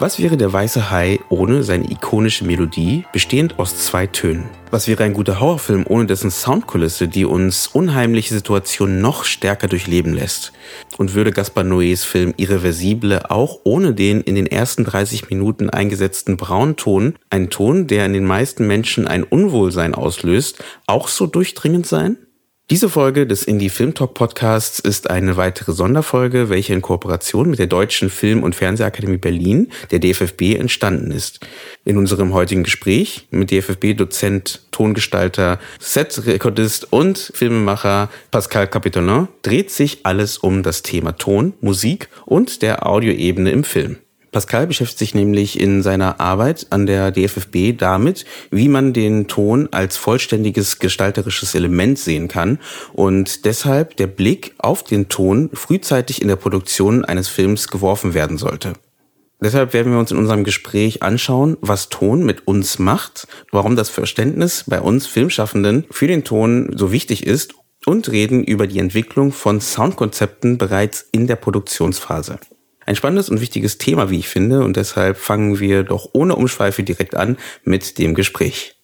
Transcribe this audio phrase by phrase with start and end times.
[0.00, 4.48] Was wäre der weiße Hai ohne seine ikonische Melodie, bestehend aus zwei Tönen?
[4.70, 10.14] Was wäre ein guter Horrorfilm ohne dessen Soundkulisse, die uns unheimliche Situationen noch stärker durchleben
[10.14, 10.52] lässt?
[10.98, 16.36] Und würde Gaspar Noés Film Irreversible auch ohne den in den ersten 30 Minuten eingesetzten
[16.36, 22.18] Braunton, einen Ton, der in den meisten Menschen ein Unwohlsein auslöst, auch so durchdringend sein?
[22.70, 27.58] Diese Folge des Indie Film Talk Podcasts ist eine weitere Sonderfolge, welche in Kooperation mit
[27.58, 31.40] der Deutschen Film- und Fernsehakademie Berlin, der DFFB, entstanden ist.
[31.86, 40.36] In unserem heutigen Gespräch mit DFFB-Dozent, Tongestalter, Set-Rekordist und Filmemacher Pascal Capitolin dreht sich alles
[40.36, 43.96] um das Thema Ton, Musik und der Audioebene im Film.
[44.30, 49.68] Pascal beschäftigt sich nämlich in seiner Arbeit an der DFFB damit, wie man den Ton
[49.72, 52.58] als vollständiges gestalterisches Element sehen kann
[52.92, 58.36] und deshalb der Blick auf den Ton frühzeitig in der Produktion eines Films geworfen werden
[58.36, 58.74] sollte.
[59.40, 63.88] Deshalb werden wir uns in unserem Gespräch anschauen, was Ton mit uns macht, warum das
[63.88, 67.54] Verständnis bei uns Filmschaffenden für den Ton so wichtig ist
[67.86, 72.40] und reden über die Entwicklung von Soundkonzepten bereits in der Produktionsphase.
[72.88, 76.82] Ein spannendes und wichtiges Thema, wie ich finde, und deshalb fangen wir doch ohne Umschweife
[76.82, 78.76] direkt an mit dem Gespräch.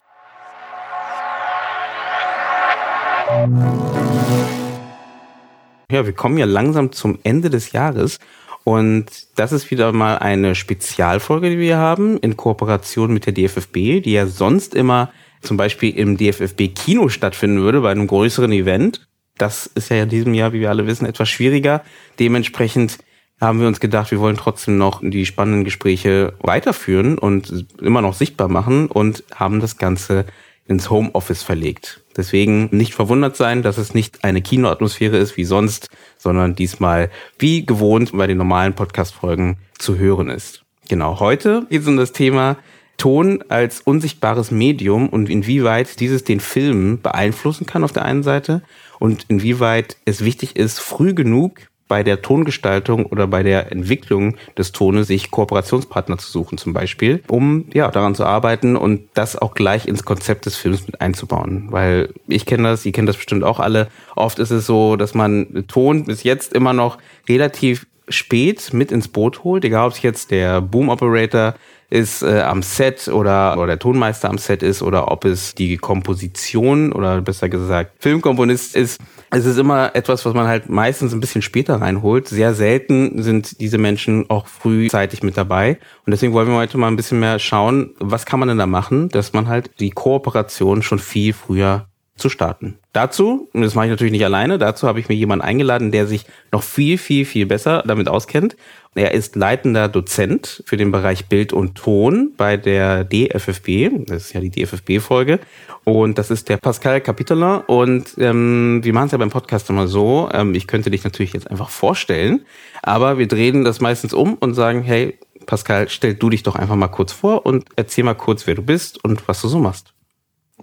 [5.90, 8.18] Ja, wir kommen ja langsam zum Ende des Jahres
[8.64, 14.02] und das ist wieder mal eine Spezialfolge, die wir haben in Kooperation mit der DFFB,
[14.02, 19.08] die ja sonst immer zum Beispiel im DFFB Kino stattfinden würde bei einem größeren Event.
[19.38, 21.82] Das ist ja in diesem Jahr, wie wir alle wissen, etwas schwieriger.
[22.18, 22.98] Dementsprechend
[23.44, 28.14] haben wir uns gedacht, wir wollen trotzdem noch die spannenden Gespräche weiterführen und immer noch
[28.14, 30.24] sichtbar machen und haben das Ganze
[30.66, 32.00] ins Homeoffice verlegt.
[32.16, 37.66] Deswegen nicht verwundert sein, dass es nicht eine Kinoatmosphäre ist wie sonst, sondern diesmal wie
[37.66, 40.62] gewohnt bei den normalen Podcast-Folgen zu hören ist.
[40.88, 42.56] Genau, heute geht es um das Thema
[42.96, 48.62] Ton als unsichtbares Medium und inwieweit dieses den Film beeinflussen kann auf der einen Seite
[49.00, 54.72] und inwieweit es wichtig ist, früh genug bei der Tongestaltung oder bei der Entwicklung des
[54.72, 59.54] Tones sich Kooperationspartner zu suchen zum Beispiel, um ja daran zu arbeiten und das auch
[59.54, 61.68] gleich ins Konzept des Films mit einzubauen.
[61.70, 63.88] Weil ich kenne das, ihr kennt das bestimmt auch alle.
[64.16, 69.08] Oft ist es so, dass man Ton bis jetzt immer noch relativ spät mit ins
[69.08, 71.54] Boot holt, egal ob es jetzt der Boom Operator
[71.94, 75.76] ist äh, am Set oder, oder der Tonmeister am Set ist oder ob es die
[75.76, 79.00] Komposition oder besser gesagt Filmkomponist ist.
[79.30, 82.26] Es ist immer etwas, was man halt meistens ein bisschen später reinholt.
[82.26, 85.78] Sehr selten sind diese Menschen auch frühzeitig mit dabei.
[86.04, 88.66] Und deswegen wollen wir heute mal ein bisschen mehr schauen, was kann man denn da
[88.66, 91.86] machen, dass man halt die Kooperation schon viel früher
[92.16, 92.78] zu starten.
[92.92, 96.06] Dazu, und das mache ich natürlich nicht alleine, dazu habe ich mir jemanden eingeladen, der
[96.06, 98.56] sich noch viel, viel, viel besser damit auskennt.
[98.94, 104.06] Er ist leitender Dozent für den Bereich Bild und Ton bei der DFFB.
[104.06, 105.40] Das ist ja die DFFB-Folge.
[105.82, 107.62] Und das ist der Pascal Capitolin.
[107.66, 110.28] Und ähm, wir machen es ja beim Podcast immer so.
[110.32, 112.46] Ähm, ich könnte dich natürlich jetzt einfach vorstellen,
[112.84, 116.76] aber wir drehen das meistens um und sagen, hey, Pascal, stell du dich doch einfach
[116.76, 119.92] mal kurz vor und erzähl mal kurz, wer du bist und was du so machst.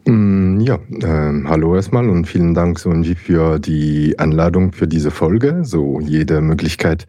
[0.05, 5.59] Mm, ja, äh, hallo erstmal und vielen Dank so für die Anladung für diese Folge.
[5.63, 7.07] So jede Möglichkeit,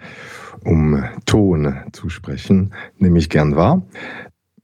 [0.65, 3.87] um Ton zu sprechen, nehme ich gern wahr.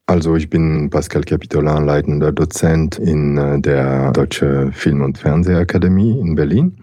[0.07, 6.35] Also ich bin Pascal Capitolin, leitender Dozent in äh, der Deutsche Film- und Fernsehakademie in
[6.35, 6.77] Berlin.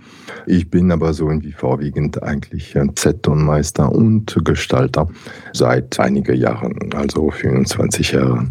[0.48, 5.08] Ich bin aber so irgendwie vorwiegend eigentlich Z-Tonmeister und Gestalter
[5.54, 8.50] seit einigen Jahren, also 25 Jahren.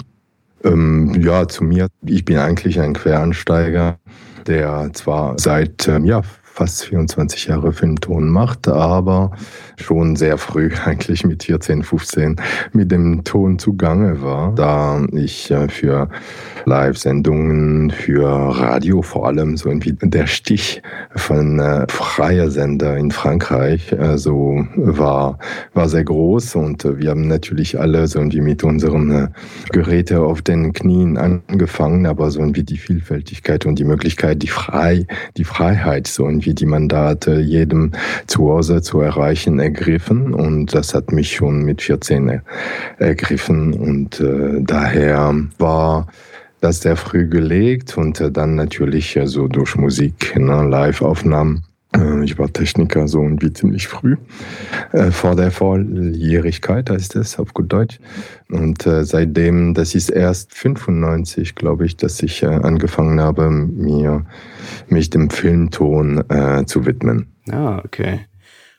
[0.64, 1.88] Ähm, ja, zu mir.
[2.04, 3.98] Ich bin eigentlich ein Quereinsteiger,
[4.46, 6.22] der zwar seit ähm, ja,
[6.54, 9.32] fast 24 Jahre Filmton macht, aber
[9.76, 12.36] schon sehr früh, eigentlich mit 14, 15,
[12.72, 16.08] mit dem Ton zugange war, da ich äh, für
[16.64, 20.80] Live-Sendungen, für Radio vor allem so irgendwie der Stich
[21.16, 25.40] von äh, freier Sender in Frankreich äh, so war,
[25.72, 29.34] war sehr groß und äh, wir haben natürlich alle so irgendwie mit unseren
[29.72, 35.06] Geräten auf den Knien angefangen, aber so irgendwie die Vielfältigkeit und die Möglichkeit, die frei,
[35.36, 37.92] die Freiheit so irgendwie die Mandate jedem
[38.26, 40.34] zu Hause zu erreichen, ergriffen.
[40.34, 42.42] Und das hat mich schon mit 14
[42.98, 43.72] ergriffen.
[43.72, 46.08] Und äh, daher war
[46.60, 51.62] das sehr früh gelegt und äh, dann natürlich äh, so durch Musik, ne, Live-Aufnahmen
[52.24, 54.16] ich war Techniker so irgendwie ziemlich früh,
[54.92, 57.98] äh, vor der Volljährigkeit heißt es auf gut Deutsch.
[58.50, 64.26] Und äh, seitdem, das ist erst 95, glaube ich, dass ich angefangen habe, mir,
[64.88, 67.26] mich dem Filmton äh, zu widmen.
[67.50, 68.20] Ah, okay.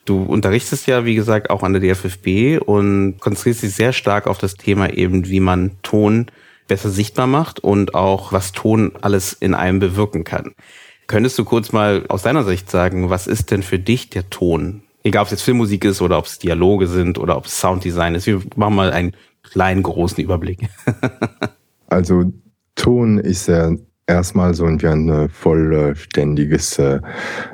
[0.06, 4.38] Du unterrichtest ja, wie gesagt, auch an der DFFB und konzentrierst dich sehr stark auf
[4.38, 6.28] das Thema eben, wie man Ton
[6.68, 10.54] besser sichtbar macht und auch was Ton alles in einem bewirken kann.
[11.08, 14.84] Könntest du kurz mal aus deiner Sicht sagen, was ist denn für dich der Ton?
[15.04, 18.16] Egal, ob es jetzt Filmmusik ist oder ob es Dialoge sind oder ob es Sounddesign
[18.16, 18.26] ist.
[18.26, 20.68] Wir machen mal einen kleinen, großen Überblick.
[21.88, 22.32] also
[22.74, 23.72] Ton ist ja
[24.08, 27.00] erstmal so eine vollständiges äh,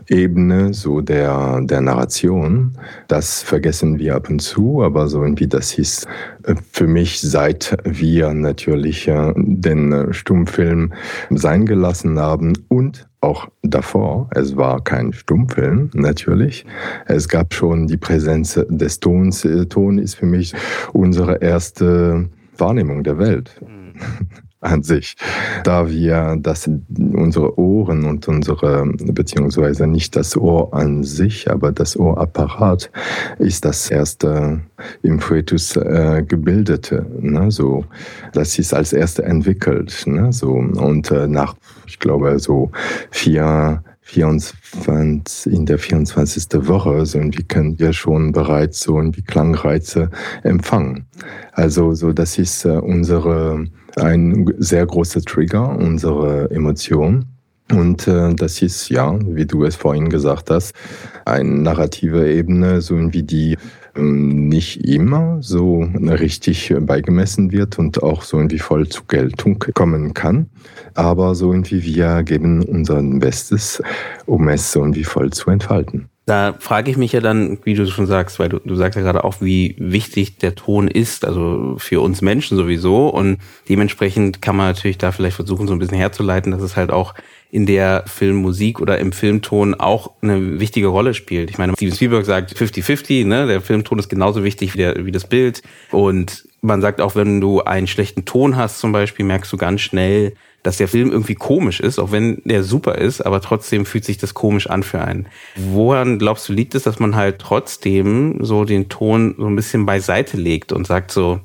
[0.08, 2.78] Ebene so der, der Narration.
[3.08, 6.08] Das vergessen wir ab und zu, aber so irgendwie das ist
[6.44, 10.94] äh, für mich, seit wir natürlich äh, den Stummfilm
[11.30, 16.66] sein gelassen haben und auch davor, es war kein Stummfilm natürlich.
[17.06, 19.48] Es gab schon die Präsenz des Tons.
[19.70, 20.54] Ton ist für mich
[20.92, 23.62] unsere erste Wahrnehmung der Welt.
[23.62, 23.94] Mhm.
[24.62, 25.16] an sich,
[25.64, 31.98] da wir das unsere Ohren und unsere beziehungsweise nicht das Ohr an sich, aber das
[31.98, 32.92] Ohrapparat
[33.40, 34.62] ist das erste
[35.02, 37.86] im Foetus äh, gebildete, ne, so.
[38.34, 40.52] Das ist als erste entwickelt, ne, so.
[40.52, 41.56] Und äh, nach
[41.88, 42.72] ich glaube so
[43.10, 46.68] vier 24, in der 24.
[46.68, 50.10] Woche so irgendwie können wir schon bereits so irgendwie Klangreize
[50.44, 51.06] empfangen.
[51.54, 53.66] Also so das ist äh, unsere
[53.98, 57.26] ein sehr großer Trigger, unsere Emotion.
[57.72, 60.74] Und äh, das ist, ja, wie du es vorhin gesagt hast,
[61.24, 63.58] eine narrative Ebene, so wie die
[63.96, 70.50] nicht immer so richtig beigemessen wird und auch so irgendwie voll zur Geltung kommen kann.
[70.94, 73.82] Aber so irgendwie wir geben unser Bestes,
[74.26, 76.11] um es so irgendwie voll zu entfalten.
[76.26, 79.02] Da frage ich mich ja dann, wie du schon sagst, weil du, du sagst ja
[79.02, 83.10] gerade auch, wie wichtig der Ton ist, also für uns Menschen sowieso.
[83.10, 86.92] Und dementsprechend kann man natürlich da vielleicht versuchen, so ein bisschen herzuleiten, dass es halt
[86.92, 87.16] auch
[87.50, 91.50] in der Filmmusik oder im Filmton auch eine wichtige Rolle spielt.
[91.50, 93.48] Ich meine, Steven Spielberg sagt 50-50, ne?
[93.48, 95.64] Der Filmton ist genauso wichtig wie, der, wie das Bild.
[95.92, 99.82] Und man sagt auch, wenn du einen schlechten Ton hast zum Beispiel, merkst du ganz
[99.82, 104.06] schnell, dass der Film irgendwie komisch ist, auch wenn der super ist, aber trotzdem fühlt
[104.06, 105.28] sich das komisch an für einen.
[105.56, 109.86] Woran glaubst du, liegt es, dass man halt trotzdem so den Ton so ein bisschen
[109.86, 111.40] beiseite legt und sagt so,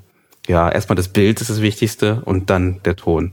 [0.47, 3.33] ja, erstmal das Bild ist das Wichtigste und dann der Ton?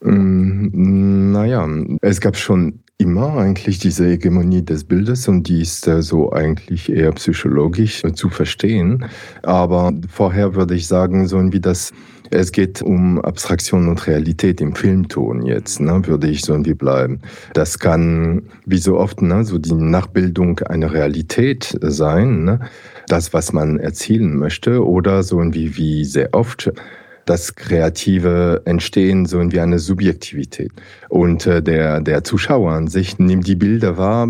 [0.00, 1.68] Mm, naja,
[2.00, 7.12] es gab schon immer eigentlich diese Hegemonie des Bildes und die ist so eigentlich eher
[7.12, 9.04] psychologisch zu verstehen.
[9.42, 11.92] Aber vorher würde ich sagen, so wie das
[12.30, 17.20] es geht um Abstraktion und Realität im Filmton jetzt, ne, würde ich so irgendwie bleiben.
[17.54, 22.60] Das kann, wie so oft, ne, so die Nachbildung einer Realität sein, ne,
[23.06, 26.70] das, was man erzielen möchte, oder so irgendwie wie sehr oft
[27.28, 30.72] das kreative Entstehen so wie eine Subjektivität.
[31.10, 34.28] Und äh, der, der Zuschauer an sich nimmt die Bilder wahr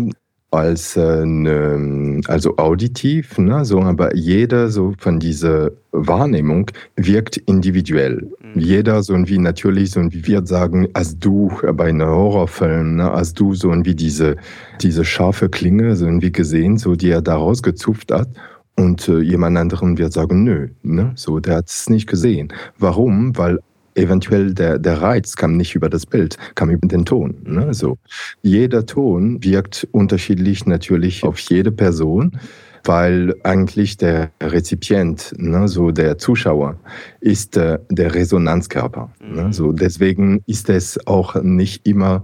[0.51, 8.27] als äh, ne, also auditiv, ne, so, aber jeder so von dieser Wahrnehmung wirkt individuell.
[8.55, 8.59] Mhm.
[8.59, 13.33] Jeder so wie natürlich so wie wir sagen, als du bei einem Horrorfilm, ne, als
[13.33, 14.37] du so wie diese
[14.81, 18.29] diese scharfe Klinge so wie gesehen, so die er da rausgezupft hat.
[18.75, 22.53] Und äh, jemand anderen wird sagen, nö, ne, so, der hat es nicht gesehen.
[22.77, 23.37] Warum?
[23.37, 23.59] Weil
[23.99, 27.35] eventuell der, der Reiz kam nicht über das Bild, kam über den Ton.
[27.43, 27.73] Ne?
[27.73, 27.97] So.
[28.41, 32.39] Jeder Ton wirkt unterschiedlich natürlich auf jede Person,
[32.85, 36.79] weil eigentlich der Rezipient, ne, so der Zuschauer,
[37.19, 39.11] ist äh, der Resonanzkörper.
[39.21, 39.45] Ne?
[39.45, 39.53] Mhm.
[39.53, 42.23] So, deswegen ist es auch nicht immer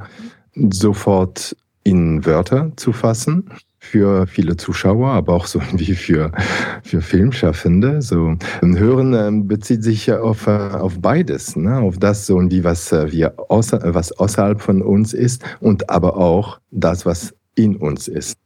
[0.56, 3.50] sofort in Wörter zu fassen,
[3.86, 6.32] für viele Zuschauer, aber auch so wie für,
[6.84, 8.02] für Filmschaffende.
[8.02, 11.78] So Hören äh, bezieht sich ja auf, äh, auf beides, ne?
[11.78, 16.18] auf das so wie was äh, wir außer, was außerhalb von uns ist und aber
[16.18, 18.38] auch das, was in uns ist.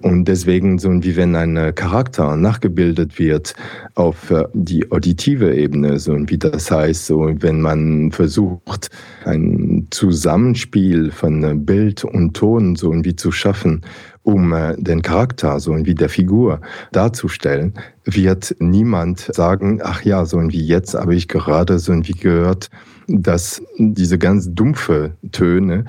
[0.00, 3.54] Und deswegen, so wie wenn ein Charakter nachgebildet wird
[3.96, 8.90] auf äh, die auditive Ebene, so wie das heißt, so wenn man versucht,
[9.24, 13.82] ein Zusammenspiel von Bild und Ton so irgendwie zu schaffen,
[14.28, 16.60] um äh, den Charakter so wie der Figur
[16.92, 17.72] darzustellen,
[18.04, 22.68] wird niemand sagen, ach ja, so wie jetzt habe ich gerade so wie gehört,
[23.06, 25.86] dass diese ganz dumpfe Töne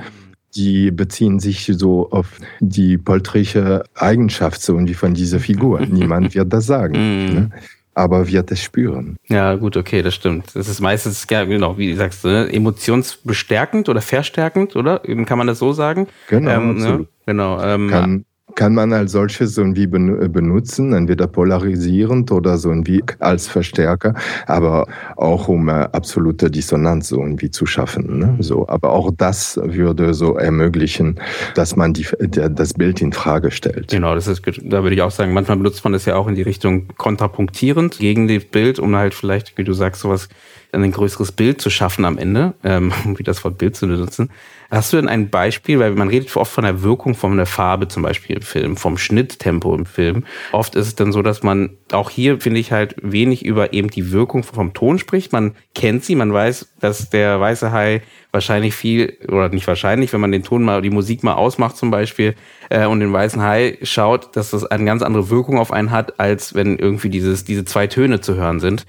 [0.56, 5.80] die beziehen sich so auf die poltrische Eigenschaft so irgendwie von dieser Figur.
[5.86, 6.96] Niemand wird das sagen.
[6.96, 7.34] Mhm.
[7.34, 7.52] ne?
[7.94, 9.18] aber wird es spüren.
[9.28, 10.56] Ja, gut, okay, das stimmt.
[10.56, 12.52] Das ist meistens, ja, genau, wie sagst du, ne?
[12.52, 15.00] emotionsbestärkend oder verstärkend, oder?
[15.26, 16.08] Kann man das so sagen?
[16.30, 17.08] Genau, ähm, ne?
[17.26, 17.62] genau.
[17.62, 18.26] Ähm, Kann
[18.56, 24.14] kann man als solches so irgendwie benutzen, entweder polarisierend oder so irgendwie als Verstärker,
[24.48, 28.20] aber auch um äh, absolute Dissonanz so irgendwie zu schaffen.
[28.20, 28.36] Ne?
[28.40, 31.20] So, aber auch das würde so ermöglichen,
[31.56, 33.90] dass man die, das Bild in Frage stellt.
[33.90, 36.36] Genau, das ist, da würde ich auch sagen, manchmal benutzt man das ja auch in
[36.36, 40.30] die Richtung kontrapunktierend gegen das Bild, um halt vielleicht, wie du sagst, sowas
[40.72, 44.30] ein größeres Bild zu schaffen am Ende, ähm, wie das Wort Bild zu benutzen.
[44.72, 47.88] Hast du denn ein Beispiel, weil man redet oft von der Wirkung von der Farbe
[47.88, 50.26] zum Beispiel im Film, vom Schnitttempo im Film.
[50.52, 53.90] Oft ist es dann so, dass man auch hier, finde ich, halt wenig über eben
[53.90, 55.34] die Wirkung vom Ton spricht.
[55.34, 60.22] Man kennt sie, man weiß, dass der weiße Hai wahrscheinlich viel, oder nicht wahrscheinlich, wenn
[60.22, 62.36] man den Ton mal, die Musik mal ausmacht zum Beispiel
[62.70, 66.20] äh, und den weißen Hai schaut, dass das eine ganz andere Wirkung auf einen hat,
[66.20, 68.86] als wenn irgendwie dieses, diese zwei Töne zu hören sind.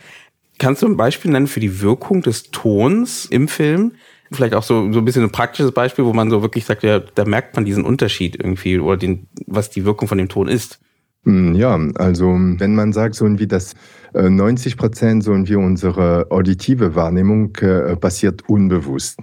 [0.61, 3.93] Kannst du ein Beispiel nennen für die Wirkung des Tons im Film?
[4.31, 7.01] Vielleicht auch so, so ein bisschen ein praktisches Beispiel, wo man so wirklich sagt, ja,
[7.01, 10.79] da merkt man diesen Unterschied irgendwie oder den, was die Wirkung von dem Ton ist.
[11.25, 13.75] Hm, ja, also wenn man sagt, so wie das
[14.13, 19.19] 90 äh, Prozent so wie unsere auditive Wahrnehmung äh, passiert unbewusst.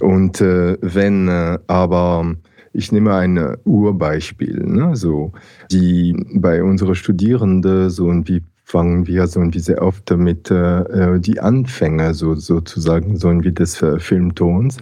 [0.00, 2.34] Und äh, wenn äh, aber
[2.72, 5.32] ich nehme ein Urbeispiel, ne, so
[5.70, 11.40] die bei unseren Studierenden so wie fangen wir so wie sehr oft mit äh, die
[11.40, 14.76] Anfänge so, sozusagen so wie des äh, Filmtons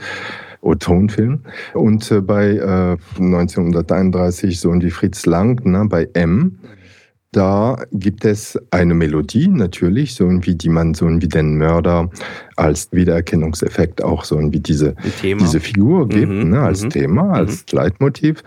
[0.60, 1.40] oder Tonfilm.
[1.74, 6.58] Und äh, bei äh, 1931 so wie Fritz Lang ne, bei M
[7.32, 12.10] da gibt es eine Melodie natürlich, so wie die man so wie den Mörder
[12.56, 16.90] als Wiedererkennungseffekt auch so wie diese, diese Figur gibt, mhm, ne, als mhm.
[16.90, 17.78] Thema, als mhm.
[17.78, 18.42] Leitmotiv.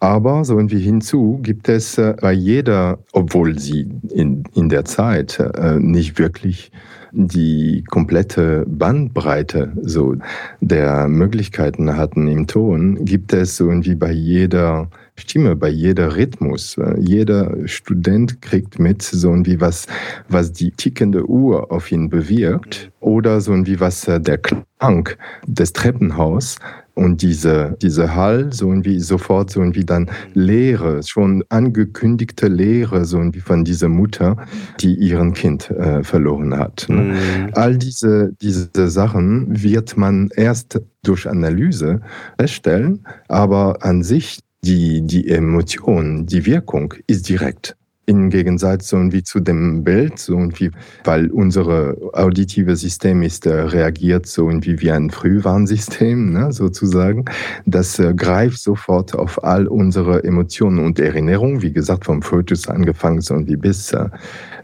[0.00, 5.38] Aber so wie hinzu gibt es äh, bei jeder, obwohl sie in, in der Zeit
[5.38, 6.72] äh, nicht wirklich
[7.12, 10.14] die komplette Bandbreite so
[10.60, 16.76] der Möglichkeiten hatten im Ton, gibt es so irgendwie bei jeder Stimme, bei jeder Rhythmus.
[16.98, 19.86] Jeder Student kriegt mit, so wie was,
[20.28, 25.08] was die tickende Uhr auf ihn bewirkt oder so wie was äh, der Klang
[25.46, 26.56] des Treppenhaus
[26.94, 33.18] und diese, diese Hall, so wie sofort so wie dann Lehre, schon angekündigte Lehre, so
[33.32, 34.36] wie von dieser Mutter,
[34.80, 36.86] die ihren Kind äh, verloren hat.
[36.88, 36.96] Ne?
[36.96, 37.50] Mhm.
[37.54, 42.00] All diese, diese Sachen wird man erst durch Analyse
[42.38, 47.76] feststellen, aber an sich die, die Emotion, die Wirkung ist direkt.
[48.06, 50.72] Im Gegensatz so wie zu dem Bild, so wie,
[51.04, 57.26] weil unser auditive System ist, äh, reagiert so wie, wie ein Frühwarnsystem, ne, sozusagen.
[57.66, 63.20] Das äh, greift sofort auf all unsere Emotionen und Erinnerungen, wie gesagt, vom Fotos angefangen
[63.20, 64.08] so wie bis äh,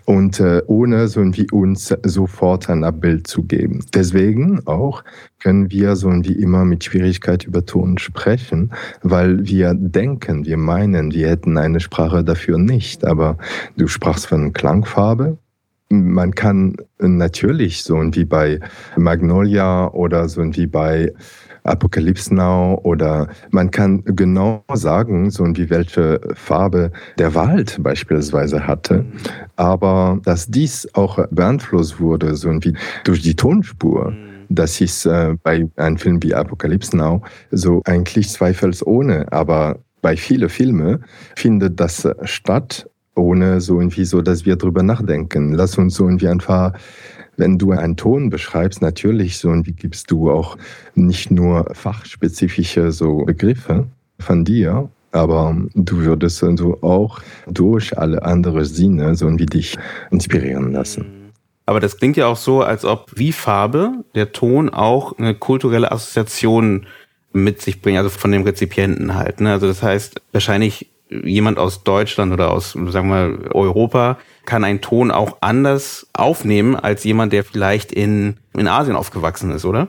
[0.06, 3.84] und äh, ohne so wie uns sofort ein Abbild zu geben.
[3.92, 5.04] Deswegen auch
[5.40, 8.72] können wir so wie immer mit Schwierigkeit über Ton sprechen,
[9.02, 13.04] weil wir denken, wir meinen, wir hätten eine Sprache dafür nicht.
[13.04, 13.36] Aber
[13.76, 15.38] du sprachst von Klangfarbe.
[15.88, 18.60] Man kann natürlich so wie bei
[18.96, 21.12] Magnolia oder so wie bei
[21.66, 29.04] Apocalypse Now oder man kann genau sagen, so wie welche Farbe der Wald beispielsweise hatte,
[29.56, 34.10] aber dass dies auch beeinflusst wurde, so wie durch die Tonspur.
[34.10, 34.16] Mhm.
[34.48, 40.48] Das ist äh, bei einem Film wie Apocalypse Now so eigentlich zweifelsohne, aber bei vielen
[40.48, 41.04] Filmen
[41.34, 45.52] findet das statt, ohne so irgendwie so, dass wir drüber nachdenken.
[45.52, 46.74] Lass uns so irgendwie einfach
[47.36, 50.56] wenn du einen Ton beschreibst, natürlich so und wie gibst du auch
[50.94, 53.86] nicht nur fachspezifische so Begriffe
[54.18, 59.76] von dir, aber du würdest also auch durch alle anderen Sinne so wie dich
[60.10, 61.32] inspirieren lassen.
[61.66, 65.90] Aber das klingt ja auch so, als ob wie Farbe der Ton auch eine kulturelle
[65.90, 66.86] Assoziation
[67.32, 69.40] mit sich bringt, also von dem Rezipienten halt.
[69.40, 69.50] Ne?
[69.52, 75.10] Also das heißt, wahrscheinlich jemand aus Deutschland oder aus, sagen wir, Europa kann einen Ton
[75.10, 79.88] auch anders aufnehmen als jemand, der vielleicht in, in Asien aufgewachsen ist, oder?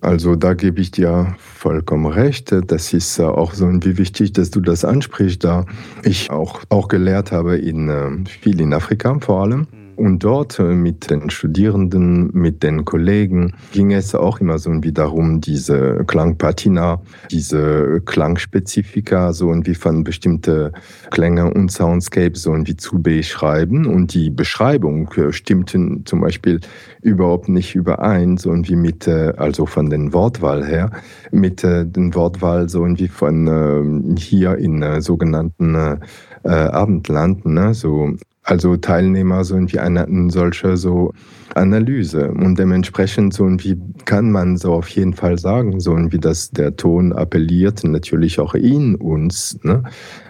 [0.00, 2.54] Also da gebe ich dir vollkommen recht.
[2.68, 5.66] Das ist auch so wie wichtig, dass du das ansprichst, da
[6.04, 9.66] ich auch, auch gelehrt habe in äh, viel in Afrika vor allem.
[9.98, 14.92] Und dort äh, mit den Studierenden, mit den Kollegen ging es auch immer so wie
[14.92, 17.02] darum, diese Klangpatina,
[17.32, 20.70] diese Klangspezifika so wie von bestimmte
[21.10, 23.86] Klänge und Soundscapes so wie zu beschreiben.
[23.86, 26.60] Und die Beschreibung äh, stimmten zum Beispiel
[27.02, 30.92] überhaupt nicht überein, so wie mit, äh, also von den Wortwahl her,
[31.32, 35.98] mit den Wortwahl so wie von hier in sogenannten
[36.44, 38.14] Abendland, ne, so
[38.48, 41.12] also Teilnehmer so irgendwie einer solcher so
[41.54, 42.30] Analyse.
[42.30, 46.74] Und dementsprechend so irgendwie kann man so auf jeden Fall sagen, so irgendwie, dass der
[46.74, 49.82] Ton appelliert natürlich auch in uns ne,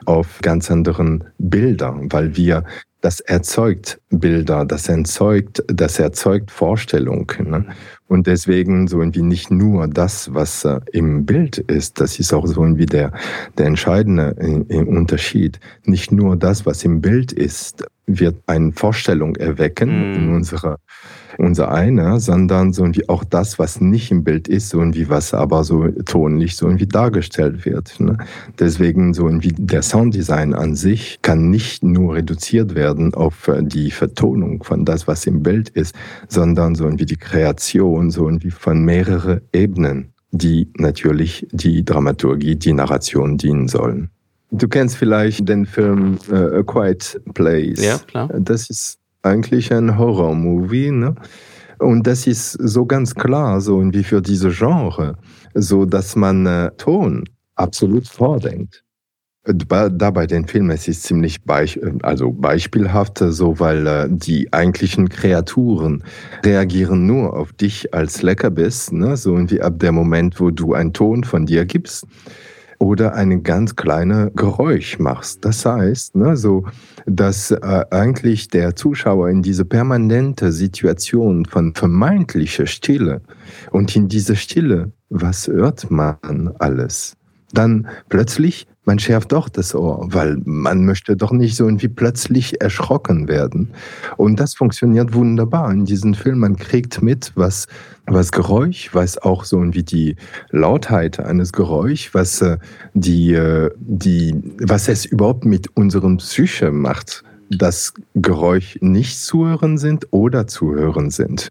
[0.04, 2.64] auf ganz anderen Bilder, weil wir
[3.02, 7.50] das erzeugt Bilder, das erzeugt, das erzeugt Vorstellungen.
[7.50, 7.66] Ne?
[8.08, 12.46] Und deswegen so irgendwie nicht nur das, was äh, im Bild ist, das ist auch
[12.46, 13.12] so irgendwie der,
[13.58, 15.60] der entscheidende äh, Unterschied.
[15.84, 20.14] Nicht nur das, was im Bild ist, wird eine Vorstellung erwecken mm.
[20.14, 20.78] in unserer
[21.38, 25.32] unser einer, sondern so irgendwie auch das, was nicht im Bild ist, so irgendwie was
[25.32, 27.98] aber so tonlich so irgendwie dargestellt wird.
[28.00, 28.18] Ne?
[28.58, 33.90] Deswegen so irgendwie der Sounddesign an sich kann nicht nur reduziert werden auf äh, die
[33.90, 35.94] Vertonung von das, was im Bild ist,
[36.28, 42.72] sondern so irgendwie die Kreation so irgendwie von mehreren Ebenen, die natürlich die Dramaturgie, die
[42.72, 44.10] Narration dienen sollen.
[44.50, 47.84] Du kennst vielleicht den Film uh, A Quiet Place.
[47.84, 48.28] Ja, klar.
[48.40, 50.90] Das ist eigentlich ein Horror-Movie.
[50.90, 51.14] Ne?
[51.78, 55.14] Und das ist so ganz klar, so wie für diese Genre,
[55.54, 58.84] so dass man äh, Ton absolut vordenkt.
[59.44, 65.08] Da bei den Filmen, es ist ziemlich beich, also beispielhaft, so weil äh, die eigentlichen
[65.08, 66.04] Kreaturen
[66.44, 69.16] reagieren nur auf dich als Leckerbiss, ne?
[69.16, 72.06] so wie ab dem Moment, wo du einen Ton von dir gibst
[72.78, 75.44] oder eine ganz kleine Geräusch machst.
[75.44, 76.64] Das heißt, ne, so,
[77.06, 83.20] dass äh, eigentlich der Zuschauer in diese permanente Situation von vermeintlicher Stille
[83.70, 87.17] und in dieser Stille, was hört man alles?
[87.52, 92.62] Dann plötzlich man schärft doch das Ohr, weil man möchte doch nicht so irgendwie plötzlich
[92.62, 93.68] erschrocken werden.
[94.16, 96.38] Und das funktioniert wunderbar in diesem Film.
[96.38, 97.66] Man kriegt mit, was,
[98.06, 100.16] was Geräusch, was auch so irgendwie die
[100.52, 102.56] Lautheit eines Geräusch, was äh,
[102.94, 109.76] die, äh, die, was es überhaupt mit unserem Psyche macht, dass Geräusch nicht zu hören
[109.76, 111.50] sind oder zu hören sind.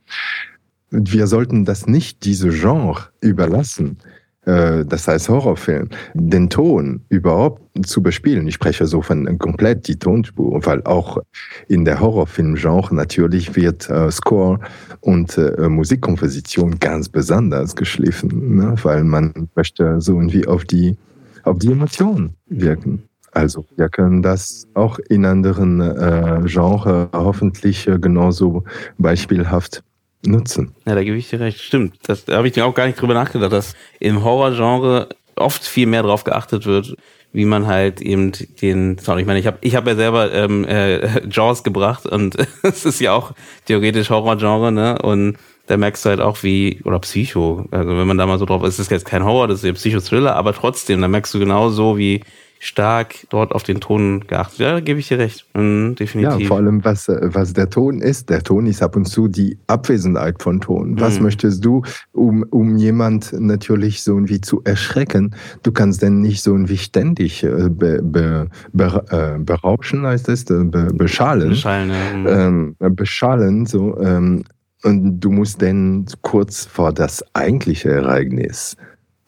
[0.89, 3.99] Wir sollten das nicht diese Genre überlassen.
[4.47, 8.47] Äh, das heißt Horrorfilm, den Ton überhaupt zu bespielen.
[8.47, 11.19] Ich spreche so von komplett die Tonspur, weil auch
[11.67, 14.59] in der Horrorfilmgenre natürlich wird äh, Score
[15.01, 18.75] und äh, Musikkomposition ganz besonders geschliffen, ne?
[18.83, 20.97] weil man möchte so irgendwie auf die,
[21.43, 23.03] auf die Emotionen wirken.
[23.33, 28.63] Also wir können das auch in anderen äh, Genres hoffentlich äh, genauso
[28.97, 29.83] beispielhaft
[30.25, 30.75] nutzen.
[30.85, 31.59] Ja, da gebe ich dir recht.
[31.59, 31.95] Stimmt.
[32.03, 36.03] Das, da habe ich auch gar nicht drüber nachgedacht, dass im Horrorgenre oft viel mehr
[36.03, 36.95] darauf geachtet wird,
[37.31, 39.21] wie man halt eben den Sound.
[39.21, 42.99] Ich meine, ich habe ich hab ja selber ähm, äh, Jaws gebracht und es ist
[42.99, 43.33] ja auch
[43.65, 44.97] theoretisch Horrorgenre, ne?
[45.01, 48.45] Und da merkst du halt auch wie, oder Psycho, also wenn man da mal so
[48.45, 51.39] drauf ist, ist jetzt kein Horror, das ist ja Psycho-Thriller, aber trotzdem, da merkst du
[51.39, 52.23] genau so, wie
[52.59, 54.59] stark dort auf den Ton geachtet.
[54.59, 55.45] Ja, da gebe ich dir recht.
[55.55, 56.39] Mhm, definitiv.
[56.39, 58.29] Ja, vor allem, was, was der Ton ist.
[58.29, 60.99] Der Ton ist ab und zu die Abwesenheit von Ton.
[60.99, 61.23] Was mhm.
[61.23, 65.35] möchtest du, um, um jemand natürlich so irgendwie zu erschrecken?
[65.63, 70.49] Du kannst denn nicht so irgendwie ständig äh, be, be, be, äh, berauschen, heißt es,
[70.49, 71.49] äh, be, beschallen.
[71.49, 72.17] Beschallen, ja.
[72.17, 72.75] Mhm.
[72.79, 73.99] Ähm, beschallen, so.
[73.99, 74.43] Ähm,
[74.83, 78.77] und du musst dann kurz vor das eigentliche Ereignis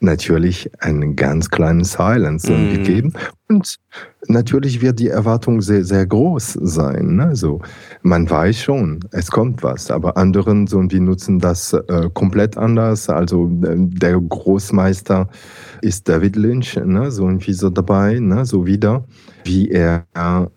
[0.02, 2.74] natürlich einen ganz kleinen Silence mm.
[2.74, 3.14] gegeben.
[3.50, 3.78] Und
[4.28, 7.16] natürlich wird die Erwartung sehr, sehr groß sein.
[7.16, 7.36] Ne?
[7.36, 7.62] So,
[8.02, 13.10] man weiß schon, es kommt was, aber anderen so, die nutzen das äh, komplett anders.
[13.10, 15.28] Also äh, der Großmeister
[15.82, 17.12] ist David Lynch, ne?
[17.12, 18.46] so irgendwie so dabei, ne?
[18.46, 19.06] so wieder,
[19.44, 20.06] wie er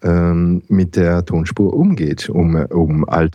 [0.03, 3.31] ähm, mit der Tonspur umgeht, um, um all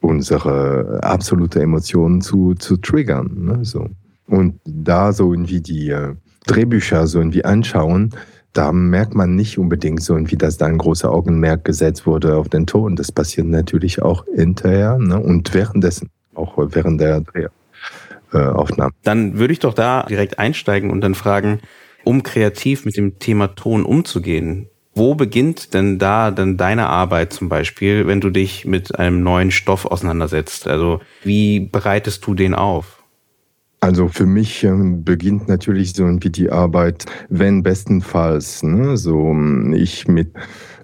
[0.00, 3.30] unsere absolute Emotionen zu, zu triggern.
[3.36, 3.58] Ne?
[3.62, 3.88] So.
[4.32, 6.14] Und da so irgendwie die äh,
[6.46, 8.14] Drehbücher so irgendwie anschauen,
[8.54, 12.48] da merkt man nicht unbedingt so irgendwie, dass da ein großer Augenmerk gesetzt wurde auf
[12.48, 12.96] den Ton.
[12.96, 15.20] Das passiert natürlich auch hinterher ne?
[15.20, 17.22] und währenddessen, auch während der
[18.30, 18.92] Drehaufnahme.
[19.02, 21.60] Dann würde ich doch da direkt einsteigen und dann fragen,
[22.02, 27.50] um kreativ mit dem Thema Ton umzugehen, wo beginnt denn da denn deine Arbeit zum
[27.50, 30.66] Beispiel, wenn du dich mit einem neuen Stoff auseinandersetzt?
[30.66, 33.01] Also wie bereitest du den auf?
[33.82, 39.74] Also für mich ähm, beginnt natürlich so irgendwie die Arbeit, wenn bestenfalls, ne, so ähm,
[39.76, 40.34] ich mit,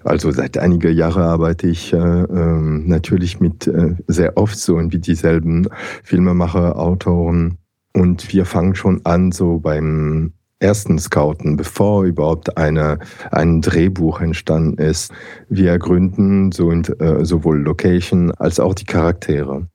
[0.03, 4.99] also seit einiger Jahre arbeite ich äh, äh, natürlich mit äh, sehr oft so irgendwie
[4.99, 5.69] dieselben
[6.03, 7.57] Filmemacher, Autoren
[7.93, 12.99] und wir fangen schon an so beim ersten Scouten, bevor überhaupt eine,
[13.31, 15.13] ein Drehbuch entstanden ist.
[15.47, 19.69] Wir gründen so, äh, sowohl Location als auch die Charaktere.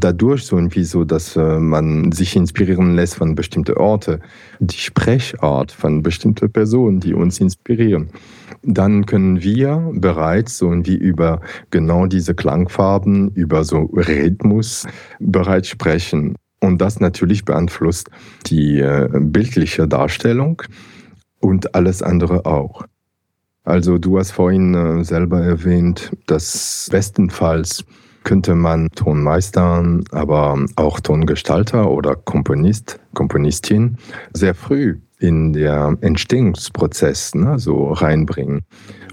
[0.00, 4.20] Dadurch so irgendwie so, dass äh, man sich inspirieren lässt von bestimmten Orten,
[4.60, 8.10] die Sprechart von bestimmten Personen, die uns inspirieren,
[8.62, 14.86] dann können wir bereits so irgendwie über genau diese Klangfarben, über so Rhythmus
[15.20, 16.34] bereits sprechen.
[16.60, 18.10] Und das natürlich beeinflusst
[18.46, 20.62] die äh, bildliche Darstellung
[21.40, 22.84] und alles andere auch.
[23.64, 27.84] Also du hast vorhin äh, selber erwähnt, dass bestenfalls
[28.26, 33.98] könnte man Tonmeister, aber auch Tongestalter oder Komponist, Komponistin
[34.32, 38.62] sehr früh in der Entstehungsprozess ne, so reinbringen.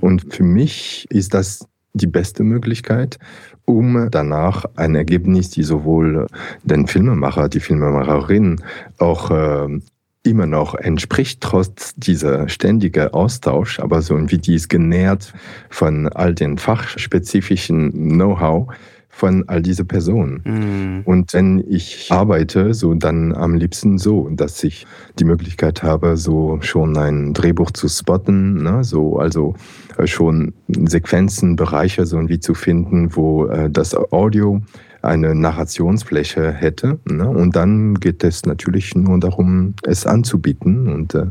[0.01, 3.19] Und für mich ist das die beste Möglichkeit,
[3.65, 6.25] um danach ein Ergebnis, die sowohl
[6.63, 8.63] den Filmemacher, die Filmemacherin
[8.97, 9.79] auch äh,
[10.23, 15.33] immer noch entspricht, trotz dieser ständigen Austausch, aber so irgendwie die ist genährt
[15.69, 18.73] von all den fachspezifischen Know-how
[19.13, 20.41] von all diese Personen.
[20.43, 21.07] Mm.
[21.07, 24.87] Und wenn ich arbeite, so dann am liebsten so, dass ich
[25.19, 28.83] die Möglichkeit habe, so schon ein Drehbuch zu spotten, ne?
[28.83, 29.53] so also
[29.97, 34.61] äh, schon Sequenzen, Bereiche so irgendwie zu finden, wo äh, das Audio
[35.03, 36.99] eine Narrationsfläche hätte.
[37.05, 37.29] Ne?
[37.29, 41.27] Und dann geht es natürlich nur darum, es anzubieten und äh,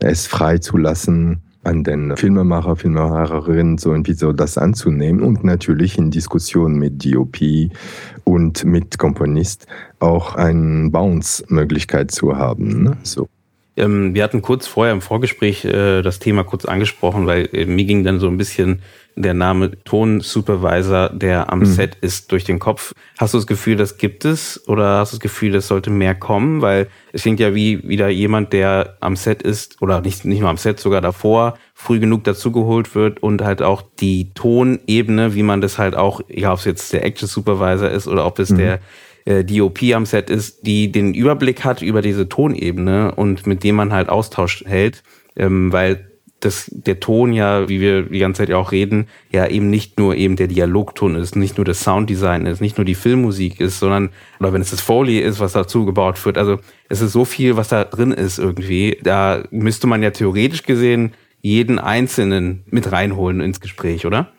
[0.00, 5.98] es frei zu lassen, an den Filmemacher, Filmemacherinnen so irgendwie so das anzunehmen und natürlich
[5.98, 7.38] in Diskussion mit DOP
[8.24, 9.66] und mit Komponist
[9.98, 12.84] auch eine Bounce-Möglichkeit zu haben.
[12.84, 12.96] Ne?
[13.02, 13.28] So.
[13.76, 17.84] Ähm, wir hatten kurz vorher im Vorgespräch äh, das Thema kurz angesprochen, weil äh, mir
[17.84, 18.80] ging dann so ein bisschen
[19.16, 21.64] der Name Tonsupervisor, der am mhm.
[21.64, 22.92] Set ist, durch den Kopf.
[23.18, 26.14] Hast du das Gefühl, das gibt es oder hast du das Gefühl, das sollte mehr
[26.14, 26.60] kommen?
[26.60, 30.50] Weil es klingt ja wie wieder jemand, der am Set ist oder nicht, nicht nur
[30.50, 35.62] am Set, sogar davor, früh genug dazugeholt wird und halt auch die Tonebene, wie man
[35.62, 38.58] das halt auch, egal ob es jetzt der Action Supervisor ist oder ob es mhm.
[38.58, 38.80] der
[39.24, 43.76] äh, DOP am Set ist, die den Überblick hat über diese Tonebene und mit dem
[43.76, 45.02] man halt Austausch hält,
[45.36, 46.06] ähm, weil
[46.40, 49.98] das, der Ton ja, wie wir die ganze Zeit ja auch reden, ja eben nicht
[49.98, 53.78] nur eben der Dialogton ist, nicht nur das Sounddesign ist, nicht nur die Filmmusik ist,
[53.78, 57.24] sondern, oder wenn es das Foley ist, was dazu gebaut wird, also es ist so
[57.24, 62.92] viel, was da drin ist irgendwie, da müsste man ja theoretisch gesehen jeden Einzelnen mit
[62.92, 64.32] reinholen ins Gespräch, oder?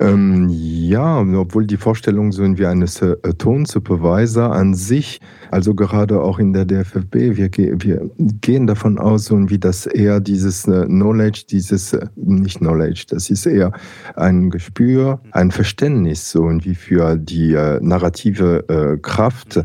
[0.00, 6.38] Ähm, ja, obwohl die Vorstellung so wie eines äh, Tonsupervisor an sich, also gerade auch
[6.38, 8.10] in der DFFB, wir, wir
[8.40, 13.28] gehen davon aus, so wie das eher dieses äh, Knowledge, dieses, äh, nicht Knowledge, das
[13.28, 13.72] ist eher
[14.16, 19.62] ein Gespür, ein Verständnis, so wie für die narrative Kraft,